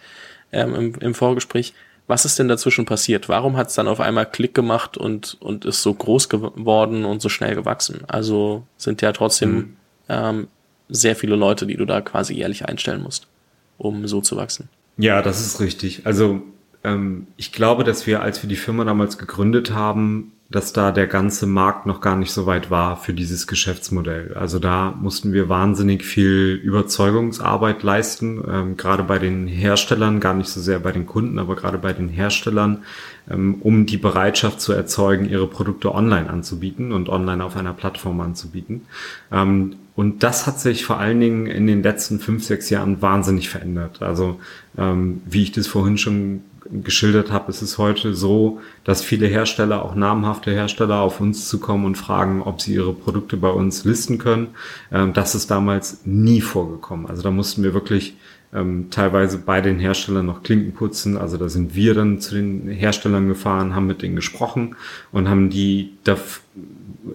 [0.50, 1.74] ähm, im, im Vorgespräch.
[2.08, 3.28] Was ist denn dazwischen passiert?
[3.28, 7.22] Warum hat es dann auf einmal Klick gemacht und, und ist so groß geworden und
[7.22, 8.00] so schnell gewachsen?
[8.08, 9.76] Also sind ja trotzdem mhm.
[10.08, 10.48] ähm,
[10.88, 13.28] sehr viele Leute, die du da quasi jährlich einstellen musst,
[13.76, 14.68] um so zu wachsen.
[14.96, 16.06] Ja, das ist richtig.
[16.06, 16.42] Also
[16.82, 21.06] ähm, ich glaube, dass wir, als wir die Firma damals gegründet haben, dass da der
[21.06, 24.32] ganze Markt noch gar nicht so weit war für dieses Geschäftsmodell.
[24.34, 30.48] Also da mussten wir wahnsinnig viel Überzeugungsarbeit leisten, ähm, gerade bei den Herstellern, gar nicht
[30.48, 32.82] so sehr bei den Kunden, aber gerade bei den Herstellern,
[33.30, 38.18] ähm, um die Bereitschaft zu erzeugen, ihre Produkte online anzubieten und online auf einer Plattform
[38.22, 38.86] anzubieten.
[39.30, 43.50] Ähm, und das hat sich vor allen Dingen in den letzten fünf, sechs Jahren wahnsinnig
[43.50, 44.00] verändert.
[44.00, 44.40] Also
[44.78, 49.84] ähm, wie ich das vorhin schon geschildert habe, ist es heute so, dass viele Hersteller,
[49.84, 54.18] auch namhafte Hersteller, auf uns zukommen und fragen, ob sie ihre Produkte bei uns listen
[54.18, 54.48] können.
[54.92, 57.06] Ähm, das ist damals nie vorgekommen.
[57.06, 58.16] Also da mussten wir wirklich
[58.52, 61.16] ähm, teilweise bei den Herstellern noch Klinken putzen.
[61.16, 64.76] Also da sind wir dann zu den Herstellern gefahren, haben mit denen gesprochen
[65.12, 65.92] und haben die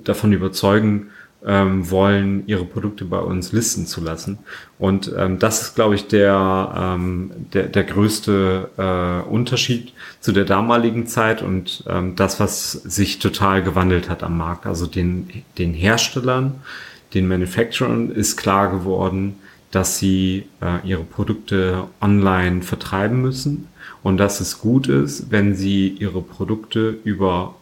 [0.03, 1.07] davon überzeugen
[1.45, 4.39] ähm, wollen, ihre Produkte bei uns listen zu lassen.
[4.79, 10.45] Und ähm, das ist, glaube ich, der, ähm, der, der größte äh, Unterschied zu der
[10.45, 14.65] damaligen Zeit und ähm, das, was sich total gewandelt hat am Markt.
[14.65, 16.55] Also den, den Herstellern,
[17.13, 19.35] den Manufacturern ist klar geworden,
[19.71, 23.67] dass sie äh, ihre Produkte online vertreiben müssen
[24.01, 27.55] und dass es gut ist, wenn sie ihre Produkte über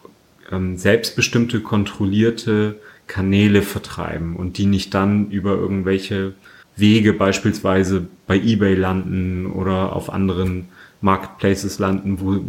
[0.52, 2.80] ähm, selbstbestimmte, kontrollierte
[3.12, 6.34] Kanäle vertreiben und die nicht dann über irgendwelche
[6.78, 10.70] Wege beispielsweise bei eBay landen oder auf anderen
[11.02, 12.40] Marketplaces landen, wo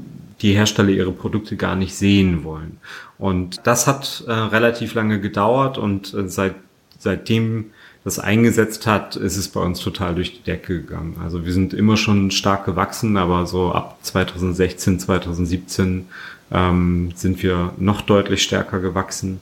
[0.41, 2.79] die Hersteller ihre Produkte gar nicht sehen wollen.
[3.19, 6.55] Und das hat äh, relativ lange gedauert und äh, seit,
[6.97, 7.67] seitdem
[8.05, 11.17] das eingesetzt hat, ist es bei uns total durch die Decke gegangen.
[11.23, 16.07] Also wir sind immer schon stark gewachsen, aber so ab 2016, 2017
[16.53, 19.41] ähm, sind wir noch deutlich stärker gewachsen.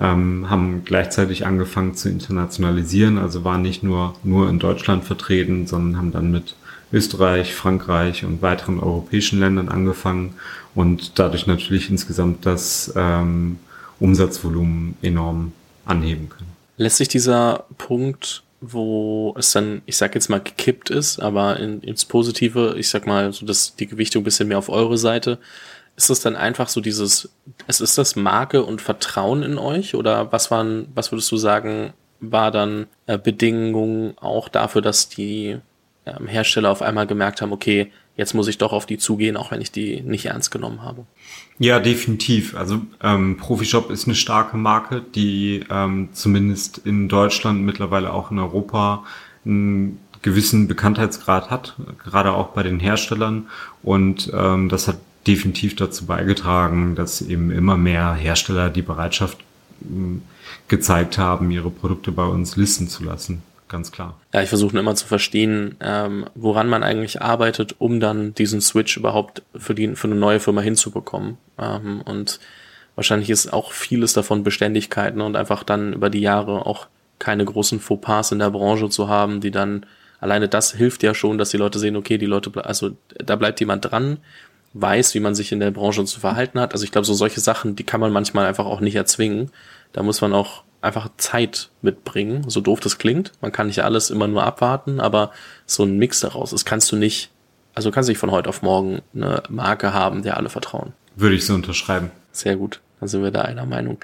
[0.00, 5.98] Ähm, haben gleichzeitig angefangen zu internationalisieren, also waren nicht nur, nur in Deutschland vertreten, sondern
[5.98, 6.56] haben dann mit
[6.92, 10.34] Österreich, Frankreich und weiteren europäischen Ländern angefangen
[10.74, 13.58] und dadurch natürlich insgesamt das ähm,
[14.00, 15.52] Umsatzvolumen enorm
[15.84, 16.50] anheben können.
[16.78, 21.80] Lässt sich dieser Punkt, wo es dann, ich sag jetzt mal, gekippt ist, aber in,
[21.82, 25.38] ins Positive, ich sag mal, so dass die Gewichtung ein bisschen mehr auf eure Seite,
[26.00, 27.28] ist es dann einfach so dieses,
[27.66, 31.92] es ist das Marke und Vertrauen in euch oder was waren, was würdest du sagen,
[32.20, 35.58] war dann äh, Bedingung auch dafür, dass die
[36.06, 39.50] ähm, Hersteller auf einmal gemerkt haben, okay, jetzt muss ich doch auf die zugehen, auch
[39.50, 41.04] wenn ich die nicht ernst genommen habe.
[41.58, 42.56] Ja, definitiv.
[42.56, 48.38] Also ähm, Profishop ist eine starke Marke, die ähm, zumindest in Deutschland, mittlerweile auch in
[48.38, 49.04] Europa
[49.44, 53.48] einen gewissen Bekanntheitsgrad hat, gerade auch bei den Herstellern.
[53.82, 54.96] Und ähm, das hat
[55.30, 59.38] definitiv dazu beigetragen, dass eben immer mehr Hersteller die Bereitschaft
[59.88, 60.22] ähm,
[60.66, 64.18] gezeigt haben, ihre Produkte bei uns listen zu lassen ganz klar.
[64.34, 68.96] Ja, ich versuche immer zu verstehen, ähm, woran man eigentlich arbeitet, um dann diesen Switch
[68.96, 71.38] überhaupt für die für eine neue Firma hinzubekommen.
[71.56, 72.40] Ähm, und
[72.96, 76.88] wahrscheinlich ist auch vieles davon Beständigkeiten und einfach dann über die Jahre auch
[77.20, 79.86] keine großen Fauxpas in der Branche zu haben, die dann
[80.20, 83.60] alleine das hilft ja schon, dass die Leute sehen, okay, die Leute, also da bleibt
[83.60, 84.18] jemand dran,
[84.72, 86.72] weiß, wie man sich in der Branche zu verhalten hat.
[86.72, 89.50] Also ich glaube, so solche Sachen, die kann man manchmal einfach auch nicht erzwingen.
[89.92, 93.32] Da muss man auch einfach Zeit mitbringen, so doof das klingt.
[93.40, 95.32] Man kann nicht alles immer nur abwarten, aber
[95.66, 97.30] so ein Mix daraus, das kannst du nicht,
[97.74, 100.92] also du kannst nicht von heute auf morgen eine Marke haben, der alle vertrauen.
[101.16, 102.10] Würde ich so unterschreiben.
[102.32, 103.98] Sehr gut, dann sind wir da einer Meinung.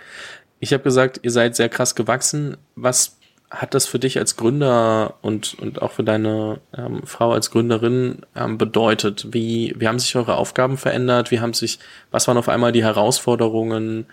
[0.60, 2.56] Ich habe gesagt, ihr seid sehr krass gewachsen.
[2.74, 3.16] Was
[3.50, 8.22] hat das für dich als Gründer und, und auch für deine ähm, Frau als Gründerin
[8.34, 9.28] ähm, bedeutet?
[9.30, 11.30] Wie, wie haben sich eure Aufgaben verändert?
[11.30, 11.78] Wie haben sich,
[12.10, 14.06] was waren auf einmal die Herausforderungen?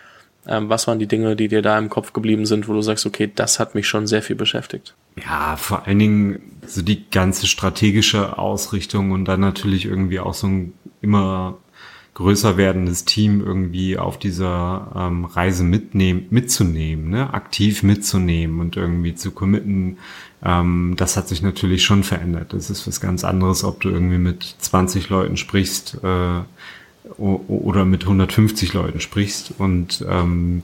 [0.45, 3.05] Ähm, was waren die Dinge, die dir da im Kopf geblieben sind, wo du sagst,
[3.05, 4.93] okay, das hat mich schon sehr viel beschäftigt?
[5.15, 10.47] Ja, vor allen Dingen so die ganze strategische Ausrichtung und dann natürlich irgendwie auch so
[10.47, 11.57] ein immer
[12.13, 17.33] größer werdendes Team irgendwie auf dieser ähm, Reise mitnehmen, mitzunehmen, ne?
[17.33, 19.97] aktiv mitzunehmen und irgendwie zu committen,
[20.43, 22.53] ähm, das hat sich natürlich schon verändert.
[22.53, 26.41] Das ist was ganz anderes, ob du irgendwie mit 20 Leuten sprichst äh,
[27.17, 30.63] oder mit 150 Leuten sprichst und ähm,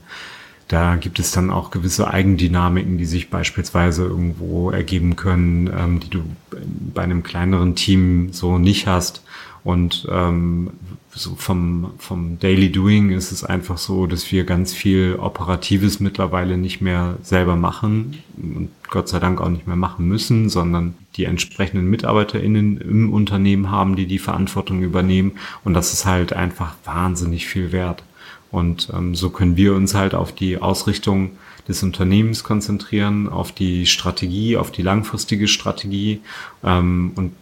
[0.70, 6.10] da gibt es dann auch gewisse Eigendynamiken, die sich beispielsweise irgendwo ergeben können, ähm, die
[6.10, 6.22] du
[6.94, 9.24] bei einem kleineren Team so nicht hast.
[9.64, 10.70] Und ähm,
[11.12, 16.56] so vom, vom Daily Doing ist es einfach so, dass wir ganz viel Operatives mittlerweile
[16.56, 21.24] nicht mehr selber machen und Gott sei Dank auch nicht mehr machen müssen, sondern die
[21.24, 25.32] entsprechenden MitarbeiterInnen im Unternehmen haben, die die Verantwortung übernehmen.
[25.64, 28.04] Und das ist halt einfach wahnsinnig viel wert.
[28.50, 31.32] Und ähm, so können wir uns halt auf die Ausrichtung
[31.68, 36.20] des Unternehmens konzentrieren, auf die Strategie, auf die langfristige Strategie
[36.64, 37.32] ähm, und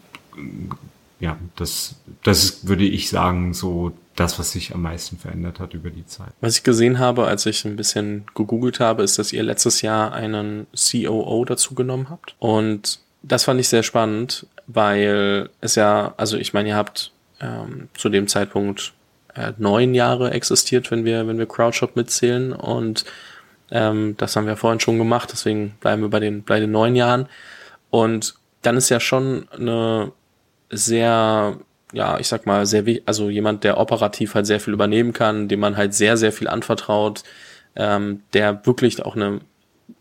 [1.20, 5.90] ja, das, das würde ich sagen, so das, was sich am meisten verändert hat über
[5.90, 6.30] die Zeit.
[6.40, 10.12] Was ich gesehen habe, als ich ein bisschen gegoogelt habe, ist, dass ihr letztes Jahr
[10.12, 12.34] einen COO dazu genommen habt.
[12.38, 17.88] Und das fand ich sehr spannend, weil es ja, also ich meine, ihr habt ähm,
[17.94, 18.92] zu dem Zeitpunkt
[19.34, 22.52] äh, neun Jahre existiert, wenn wir, wenn wir Crowdshop mitzählen.
[22.52, 23.04] Und
[23.70, 26.96] ähm, das haben wir vorhin schon gemacht, deswegen bleiben wir bei den, bei den neun
[26.96, 27.28] Jahren.
[27.90, 30.12] Und dann ist ja schon eine
[30.70, 31.58] sehr,
[31.92, 35.60] ja, ich sag mal, sehr, also jemand, der operativ halt sehr viel übernehmen kann, dem
[35.60, 37.22] man halt sehr, sehr viel anvertraut,
[37.76, 39.40] ähm, der wirklich auch eine,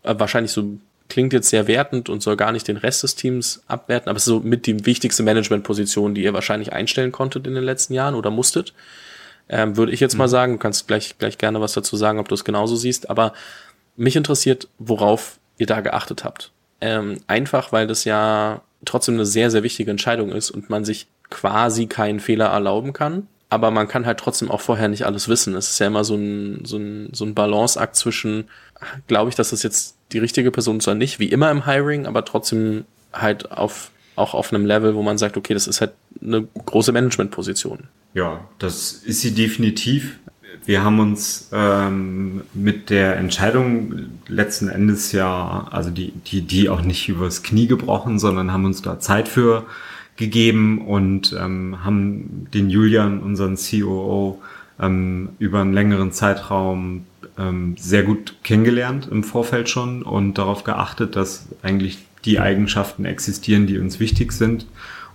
[0.02, 0.78] äh, wahrscheinlich so
[1.08, 4.24] klingt jetzt sehr wertend und soll gar nicht den Rest des Teams abwerten, aber es
[4.24, 8.14] ist so mit die wichtigste Managementposition, die ihr wahrscheinlich einstellen konntet in den letzten Jahren
[8.14, 8.74] oder musstet.
[9.48, 10.18] Ähm, würde ich jetzt mhm.
[10.18, 13.08] mal sagen, du kannst gleich, gleich gerne was dazu sagen, ob du es genauso siehst,
[13.08, 13.32] aber
[13.96, 16.52] mich interessiert, worauf ihr da geachtet habt.
[16.80, 21.06] Ähm, einfach, weil das ja trotzdem eine sehr, sehr wichtige Entscheidung ist und man sich
[21.30, 23.26] quasi keinen Fehler erlauben kann.
[23.50, 25.54] Aber man kann halt trotzdem auch vorher nicht alles wissen.
[25.54, 28.44] Es ist ja immer so ein, so ein, so ein Balanceakt zwischen,
[29.06, 32.06] glaube ich, dass das jetzt die richtige Person ist oder nicht, wie immer im Hiring,
[32.06, 35.92] aber trotzdem halt auf, auch auf einem Level, wo man sagt, okay, das ist halt
[36.22, 37.88] eine große Managementposition.
[38.12, 40.18] Ja, das ist sie definitiv.
[40.64, 46.82] Wir haben uns ähm, mit der Entscheidung letzten Endes ja, also die, die, die auch
[46.82, 49.66] nicht übers Knie gebrochen, sondern haben uns da Zeit für
[50.16, 54.42] gegeben und ähm, haben den Julian, unseren COO,
[54.80, 57.06] ähm, über einen längeren Zeitraum
[57.38, 63.66] ähm, sehr gut kennengelernt im Vorfeld schon und darauf geachtet, dass eigentlich die Eigenschaften existieren,
[63.66, 64.66] die uns wichtig sind.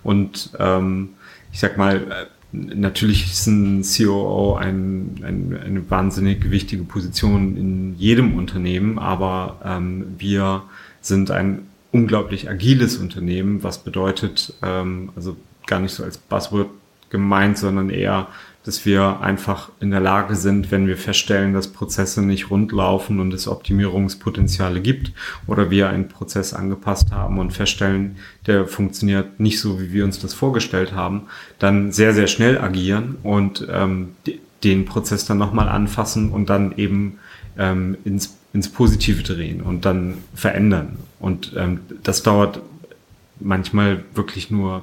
[0.02, 1.10] Und ähm,
[1.52, 8.36] ich sag mal, natürlich ist ein COO ein, ein, eine wahnsinnig wichtige Position in jedem
[8.36, 10.62] Unternehmen, aber ähm, wir
[11.00, 15.36] sind ein unglaublich agiles Unternehmen, was bedeutet, ähm, also
[15.66, 16.68] gar nicht so als Buzzword
[17.10, 18.28] gemeint, sondern eher
[18.64, 23.20] dass wir einfach in der Lage sind, wenn wir feststellen, dass Prozesse nicht rund laufen
[23.20, 25.12] und es Optimierungspotenziale gibt
[25.46, 30.18] oder wir einen Prozess angepasst haben und feststellen, der funktioniert nicht so, wie wir uns
[30.18, 31.24] das vorgestellt haben,
[31.58, 34.16] dann sehr, sehr schnell agieren und ähm,
[34.64, 37.18] den Prozess dann nochmal anfassen und dann eben
[37.58, 40.96] ähm, ins, ins Positive drehen und dann verändern.
[41.20, 42.62] Und ähm, das dauert
[43.40, 44.82] manchmal wirklich nur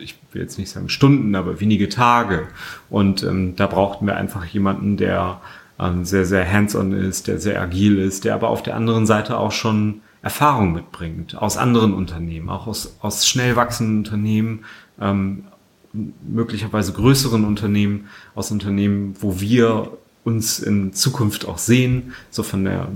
[0.00, 2.48] ich will jetzt nicht sagen Stunden, aber wenige Tage.
[2.90, 5.40] Und ähm, da brauchten wir einfach jemanden, der
[5.78, 9.38] ähm, sehr, sehr hands-on ist, der sehr agil ist, der aber auf der anderen Seite
[9.38, 14.64] auch schon Erfahrung mitbringt aus anderen Unternehmen, auch aus, aus schnell wachsenden Unternehmen,
[15.00, 15.44] ähm,
[15.92, 19.90] möglicherweise größeren Unternehmen, aus Unternehmen, wo wir
[20.24, 22.88] uns in Zukunft auch sehen, so von der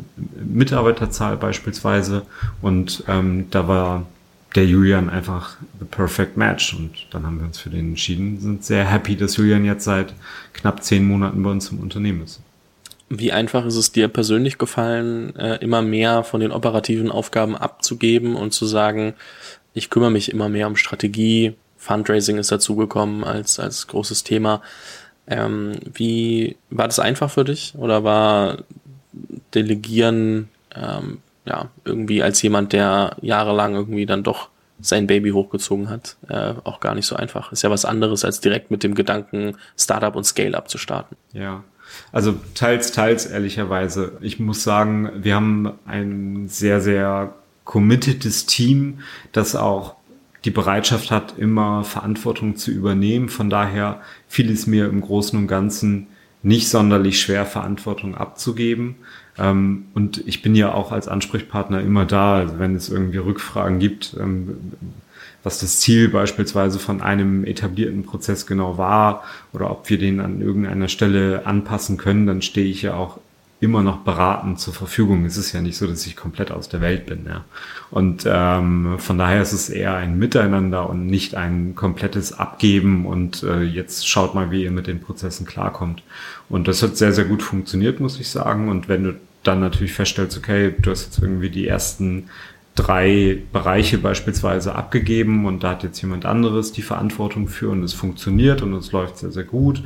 [0.44, 2.22] Mitarbeiterzahl beispielsweise.
[2.60, 4.06] Und ähm, da war
[4.54, 6.74] der Julian einfach the perfect match.
[6.74, 10.14] Und dann haben wir uns für den entschieden, sind sehr happy, dass Julian jetzt seit
[10.52, 12.40] knapp zehn Monaten bei uns im Unternehmen ist.
[13.08, 18.36] Wie einfach ist es dir persönlich gefallen, äh, immer mehr von den operativen Aufgaben abzugeben
[18.36, 19.14] und zu sagen,
[19.74, 24.62] ich kümmere mich immer mehr um Strategie, Fundraising ist dazugekommen als, als großes Thema.
[25.26, 28.58] Ähm, wie war das einfach für dich oder war
[29.54, 34.48] Delegieren ähm, ja, irgendwie als jemand, der jahrelang irgendwie dann doch
[34.80, 37.52] sein Baby hochgezogen hat, äh, auch gar nicht so einfach.
[37.52, 41.16] Ist ja was anderes, als direkt mit dem Gedanken, Startup und Scale-up zu starten.
[41.32, 41.62] Ja.
[42.10, 44.16] Also teils, teils, ehrlicherweise.
[44.20, 47.34] Ich muss sagen, wir haben ein sehr, sehr
[47.64, 49.00] committedes Team,
[49.32, 49.96] das auch
[50.44, 53.28] die Bereitschaft hat, immer Verantwortung zu übernehmen.
[53.28, 56.08] Von daher fiel es mir im Großen und Ganzen
[56.42, 58.96] nicht sonderlich schwer, Verantwortung abzugeben.
[59.38, 63.78] Ähm, und ich bin ja auch als Ansprechpartner immer da, also wenn es irgendwie Rückfragen
[63.78, 64.72] gibt, ähm,
[65.42, 70.40] was das Ziel beispielsweise von einem etablierten Prozess genau war oder ob wir den an
[70.40, 73.18] irgendeiner Stelle anpassen können, dann stehe ich ja auch
[73.62, 75.24] immer noch beratend zur Verfügung.
[75.24, 77.26] Es ist ja nicht so, dass ich komplett aus der Welt bin.
[77.26, 77.44] Ja.
[77.92, 83.44] Und ähm, von daher ist es eher ein Miteinander und nicht ein komplettes Abgeben und
[83.44, 86.02] äh, jetzt schaut mal, wie ihr mit den Prozessen klarkommt.
[86.48, 88.68] Und das hat sehr, sehr gut funktioniert, muss ich sagen.
[88.68, 92.30] Und wenn du dann natürlich feststellst, okay, du hast jetzt irgendwie die ersten
[92.74, 97.92] drei Bereiche beispielsweise abgegeben und da hat jetzt jemand anderes die Verantwortung für und es
[97.92, 99.84] funktioniert und es läuft sehr, sehr gut,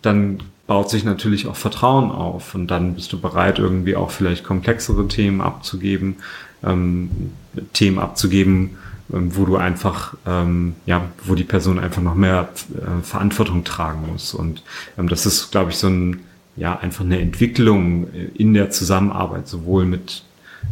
[0.00, 4.44] dann baut sich natürlich auch Vertrauen auf und dann bist du bereit, irgendwie auch vielleicht
[4.44, 6.16] komplexere Themen abzugeben,
[6.62, 7.10] ähm,
[7.72, 8.76] Themen abzugeben,
[9.12, 14.10] ähm, wo du einfach, ähm, ja, wo die Person einfach noch mehr äh, Verantwortung tragen
[14.12, 14.34] muss.
[14.34, 14.62] Und
[14.98, 16.20] ähm, das ist, glaube ich, so ein,
[16.54, 20.22] ja, einfach eine Entwicklung in der Zusammenarbeit, sowohl mit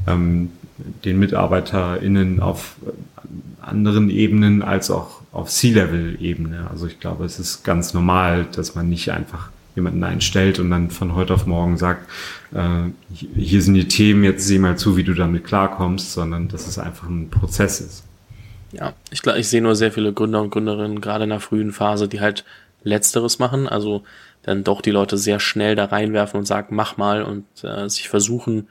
[0.06, 0.50] ähm,
[1.06, 2.76] den MitarbeiterInnen auf
[3.62, 6.68] anderen Ebenen als auch auf C-Level-Ebene.
[6.70, 10.90] Also ich glaube, es ist ganz normal, dass man nicht einfach jemanden einstellt und dann
[10.90, 12.10] von heute auf morgen sagt,
[12.52, 16.66] äh, hier sind die Themen, jetzt sieh mal zu, wie du damit klarkommst, sondern dass
[16.66, 18.04] es einfach ein Prozess ist.
[18.72, 21.72] Ja, ich glaube, ich sehe nur sehr viele Gründer und Gründerinnen, gerade in der frühen
[21.72, 22.44] Phase, die halt
[22.82, 24.02] Letzteres machen, also
[24.42, 28.08] dann doch die Leute sehr schnell da reinwerfen und sagen, mach mal und äh, sich
[28.08, 28.68] versuchen,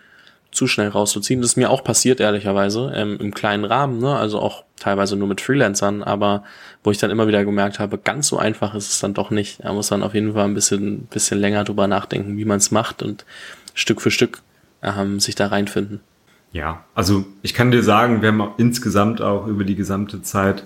[0.56, 1.42] zu schnell rauszuziehen.
[1.42, 4.16] Das ist mir auch passiert, ehrlicherweise, ähm, im kleinen Rahmen, ne?
[4.16, 6.44] also auch teilweise nur mit Freelancern, aber
[6.84, 9.64] wo ich dann immer wieder gemerkt habe, ganz so einfach ist es dann doch nicht.
[9.64, 12.72] Da muss man auf jeden Fall ein bisschen, bisschen länger drüber nachdenken, wie man es
[12.72, 13.26] macht und
[13.74, 14.42] Stück für Stück
[14.82, 16.00] ähm, sich da reinfinden.
[16.52, 20.64] Ja, also ich kann dir sagen, wir haben insgesamt auch über die gesamte Zeit,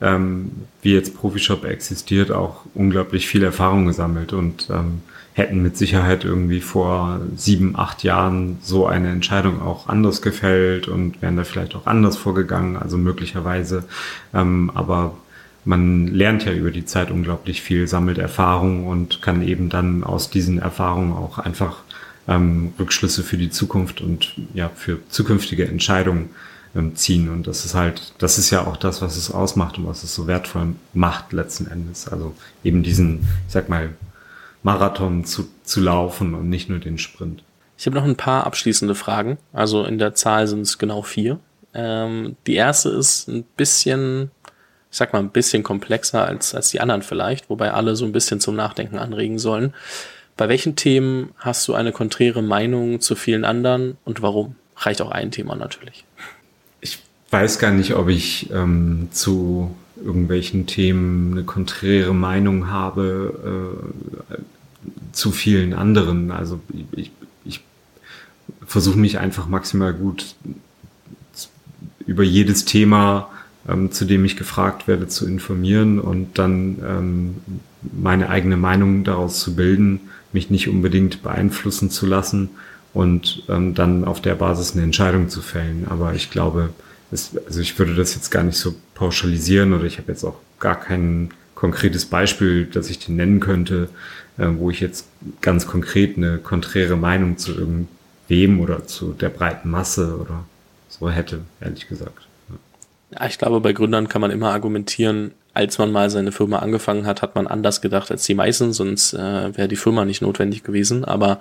[0.00, 0.50] ähm,
[0.82, 5.02] wie jetzt Profishop existiert, auch unglaublich viel Erfahrung gesammelt und ähm,
[5.38, 11.22] hätten mit Sicherheit irgendwie vor sieben, acht Jahren so eine Entscheidung auch anders gefällt und
[11.22, 13.84] wären da vielleicht auch anders vorgegangen, also möglicherweise.
[14.34, 15.14] Ähm, aber
[15.64, 20.28] man lernt ja über die Zeit unglaublich viel, sammelt Erfahrung und kann eben dann aus
[20.28, 21.78] diesen Erfahrungen auch einfach
[22.26, 26.30] ähm, Rückschlüsse für die Zukunft und ja für zukünftige Entscheidungen
[26.74, 27.28] ähm, ziehen.
[27.28, 30.14] Und das ist halt, das ist ja auch das, was es ausmacht und was es
[30.14, 32.08] so wertvoll macht letzten Endes.
[32.08, 32.34] Also
[32.64, 33.90] eben diesen, ich sag mal,
[34.62, 37.42] Marathon zu, zu laufen und nicht nur den Sprint.
[37.76, 39.38] Ich habe noch ein paar abschließende Fragen.
[39.52, 41.38] Also in der Zahl sind es genau vier.
[41.74, 44.30] Ähm, die erste ist ein bisschen,
[44.90, 48.12] ich sag mal, ein bisschen komplexer als, als die anderen vielleicht, wobei alle so ein
[48.12, 49.74] bisschen zum Nachdenken anregen sollen.
[50.36, 54.56] Bei welchen Themen hast du eine konträre Meinung zu vielen anderen und warum?
[54.76, 56.04] Reicht auch ein Thema natürlich.
[56.80, 57.00] Ich
[57.30, 59.74] weiß gar nicht, ob ich ähm, zu
[60.04, 63.78] irgendwelchen Themen eine konträre Meinung habe
[64.30, 64.36] äh,
[65.12, 66.30] zu vielen anderen.
[66.30, 66.60] Also
[66.92, 67.10] ich,
[67.44, 67.64] ich
[68.66, 70.36] versuche mich einfach maximal gut
[72.06, 73.28] über jedes Thema,
[73.68, 77.36] ähm, zu dem ich gefragt werde, zu informieren und dann ähm,
[77.82, 80.00] meine eigene Meinung daraus zu bilden,
[80.32, 82.50] mich nicht unbedingt beeinflussen zu lassen
[82.94, 85.86] und ähm, dann auf der Basis eine Entscheidung zu fällen.
[85.88, 86.70] Aber ich glaube,
[87.10, 90.36] es, also ich würde das jetzt gar nicht so pauschalisieren oder ich habe jetzt auch
[90.58, 93.88] gar kein konkretes Beispiel, das ich dir nennen könnte,
[94.36, 95.06] äh, wo ich jetzt
[95.40, 100.44] ganz konkret eine konträre Meinung zu irgendwem oder zu der breiten Masse oder
[100.88, 102.26] so hätte, ehrlich gesagt.
[103.10, 107.06] Ja, ich glaube, bei Gründern kann man immer argumentieren, als man mal seine Firma angefangen
[107.06, 110.62] hat, hat man anders gedacht als die meisten, sonst äh, wäre die Firma nicht notwendig
[110.62, 111.04] gewesen.
[111.04, 111.40] Aber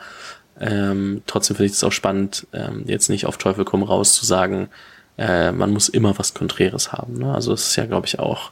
[0.59, 4.25] ähm, trotzdem finde ich es auch spannend, ähm, jetzt nicht auf Teufel komm raus zu
[4.25, 4.69] sagen,
[5.17, 7.17] äh, man muss immer was Konträres haben.
[7.17, 7.33] Ne?
[7.33, 8.51] Also es ist ja, glaube ich, auch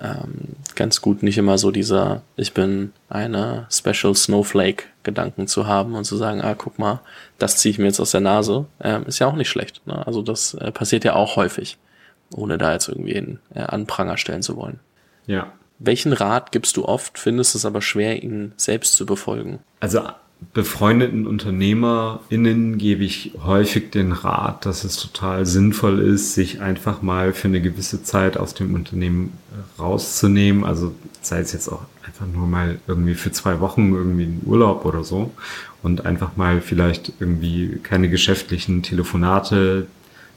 [0.00, 6.04] ähm, ganz gut, nicht immer so dieser, ich bin eine Special Snowflake-Gedanken zu haben und
[6.04, 7.00] zu sagen, ah, guck mal,
[7.38, 9.84] das ziehe ich mir jetzt aus der Nase, ähm, ist ja auch nicht schlecht.
[9.86, 10.06] Ne?
[10.06, 11.78] Also das äh, passiert ja auch häufig,
[12.34, 14.78] ohne da jetzt irgendwie einen äh, Anpranger stellen zu wollen.
[15.26, 15.52] Ja.
[15.80, 19.60] Welchen Rat gibst du oft, findest es aber schwer, ihn selbst zu befolgen?
[19.80, 20.02] Also
[20.52, 27.32] befreundeten UnternehmerInnen gebe ich häufig den Rat, dass es total sinnvoll ist, sich einfach mal
[27.32, 29.32] für eine gewisse Zeit aus dem Unternehmen
[29.78, 30.64] rauszunehmen.
[30.64, 34.84] Also sei es jetzt auch einfach nur mal irgendwie für zwei Wochen irgendwie in Urlaub
[34.84, 35.32] oder so
[35.82, 39.86] und einfach mal vielleicht irgendwie keine geschäftlichen Telefonate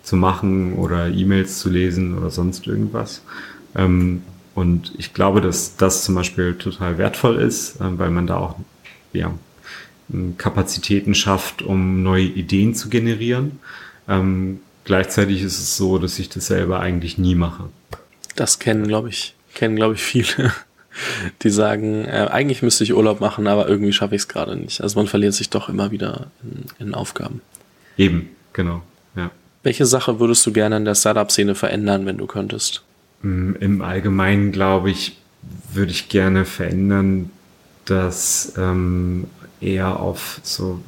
[0.04, 3.22] zu machen oder E-Mails zu lesen oder sonst irgendwas.
[3.76, 4.24] Ähm,
[4.54, 8.56] und ich glaube, dass das zum Beispiel total wertvoll ist, äh, weil man da auch
[9.14, 9.32] ja,
[10.38, 13.60] Kapazitäten schafft, um neue Ideen zu generieren.
[14.08, 17.66] Ähm, gleichzeitig ist es so, dass ich das selber eigentlich nie mache.
[18.36, 20.52] Das kennen, glaube ich, kennen, glaube ich, viele,
[21.44, 24.82] die sagen, äh, eigentlich müsste ich Urlaub machen, aber irgendwie schaffe ich es gerade nicht.
[24.82, 27.42] Also man verliert sich doch immer wieder in, in Aufgaben.
[27.98, 28.82] Eben, genau,
[29.16, 29.32] ja.
[29.64, 32.84] Welche Sache würdest du gerne in der Startup-Szene verändern, wenn du könntest?
[33.22, 35.18] Mm, Im Allgemeinen, glaube ich,
[35.74, 37.30] würde ich gerne verändern,
[37.86, 39.26] dass ähm,
[39.62, 40.82] eher auf so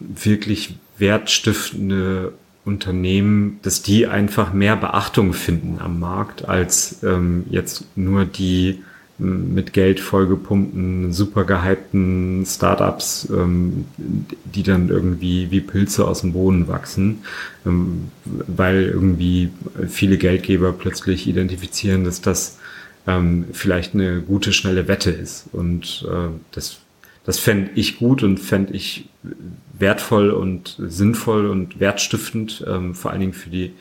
[0.00, 2.32] wirklich wertstiftende
[2.64, 8.82] Unternehmen, dass die einfach mehr Beachtung finden am Markt als ähm, jetzt nur die
[9.18, 16.68] mit Geld vollgepumpten, super gehypten Startups, ähm, die dann irgendwie wie Pilze aus dem Boden
[16.68, 17.20] wachsen,
[17.64, 19.50] ähm, weil irgendwie
[19.88, 22.58] viele Geldgeber plötzlich identifizieren, dass das
[23.06, 25.46] ähm, vielleicht eine gute, schnelle Wette ist.
[25.52, 26.78] Und äh, das
[27.26, 29.08] das fände ich gut und fände ich
[29.78, 33.74] wertvoll und sinnvoll und wertstiftend, ähm, vor allen Dingen für die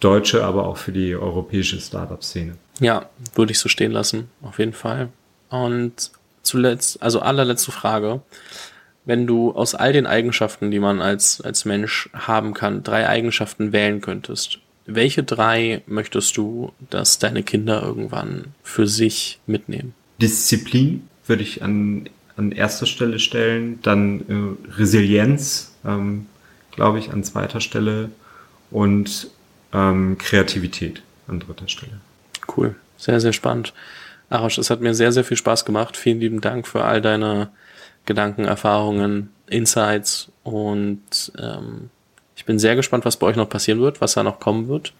[0.00, 2.56] deutsche, aber auch für die europäische Startup-Szene.
[2.80, 5.08] Ja, würde ich so stehen lassen, auf jeden Fall.
[5.50, 8.22] Und zuletzt, also allerletzte Frage.
[9.04, 13.72] Wenn du aus all den Eigenschaften, die man als, als Mensch haben kann, drei Eigenschaften
[13.72, 19.94] wählen könntest, welche drei möchtest du, dass deine Kinder irgendwann für sich mitnehmen?
[20.20, 24.20] Disziplin würde ich an an erster Stelle stellen, dann
[24.68, 26.26] äh, Resilienz, ähm,
[26.72, 28.10] glaube ich, an zweiter Stelle
[28.70, 29.30] und
[29.72, 32.00] ähm, Kreativität an dritter Stelle.
[32.56, 33.72] Cool, sehr, sehr spannend.
[34.30, 35.96] Arash, es hat mir sehr, sehr viel Spaß gemacht.
[35.96, 37.50] Vielen lieben Dank für all deine
[38.06, 41.90] Gedanken, Erfahrungen, Insights und ähm,
[42.36, 44.92] ich bin sehr gespannt, was bei euch noch passieren wird, was da noch kommen wird.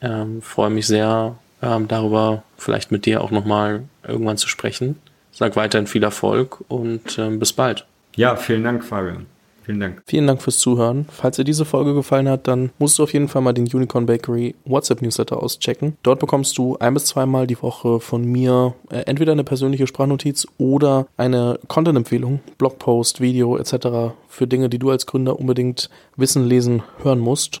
[0.00, 5.00] Ähm, freue mich sehr, ähm, darüber vielleicht mit dir auch nochmal irgendwann zu sprechen.
[5.32, 7.86] Sag weiterhin viel Erfolg und ähm, bis bald.
[8.14, 9.26] Ja, vielen Dank, Fabian.
[9.64, 10.02] Vielen Dank.
[10.06, 11.06] Vielen Dank fürs Zuhören.
[11.08, 14.06] Falls dir diese Folge gefallen hat, dann musst du auf jeden Fall mal den Unicorn
[14.06, 15.96] Bakery WhatsApp Newsletter auschecken.
[16.02, 20.46] Dort bekommst du ein bis zweimal die Woche von mir äh, entweder eine persönliche Sprachnotiz
[20.58, 24.14] oder eine Content-Empfehlung, Blogpost, Video etc.
[24.28, 27.60] für Dinge, die du als Gründer unbedingt wissen, lesen, hören musst.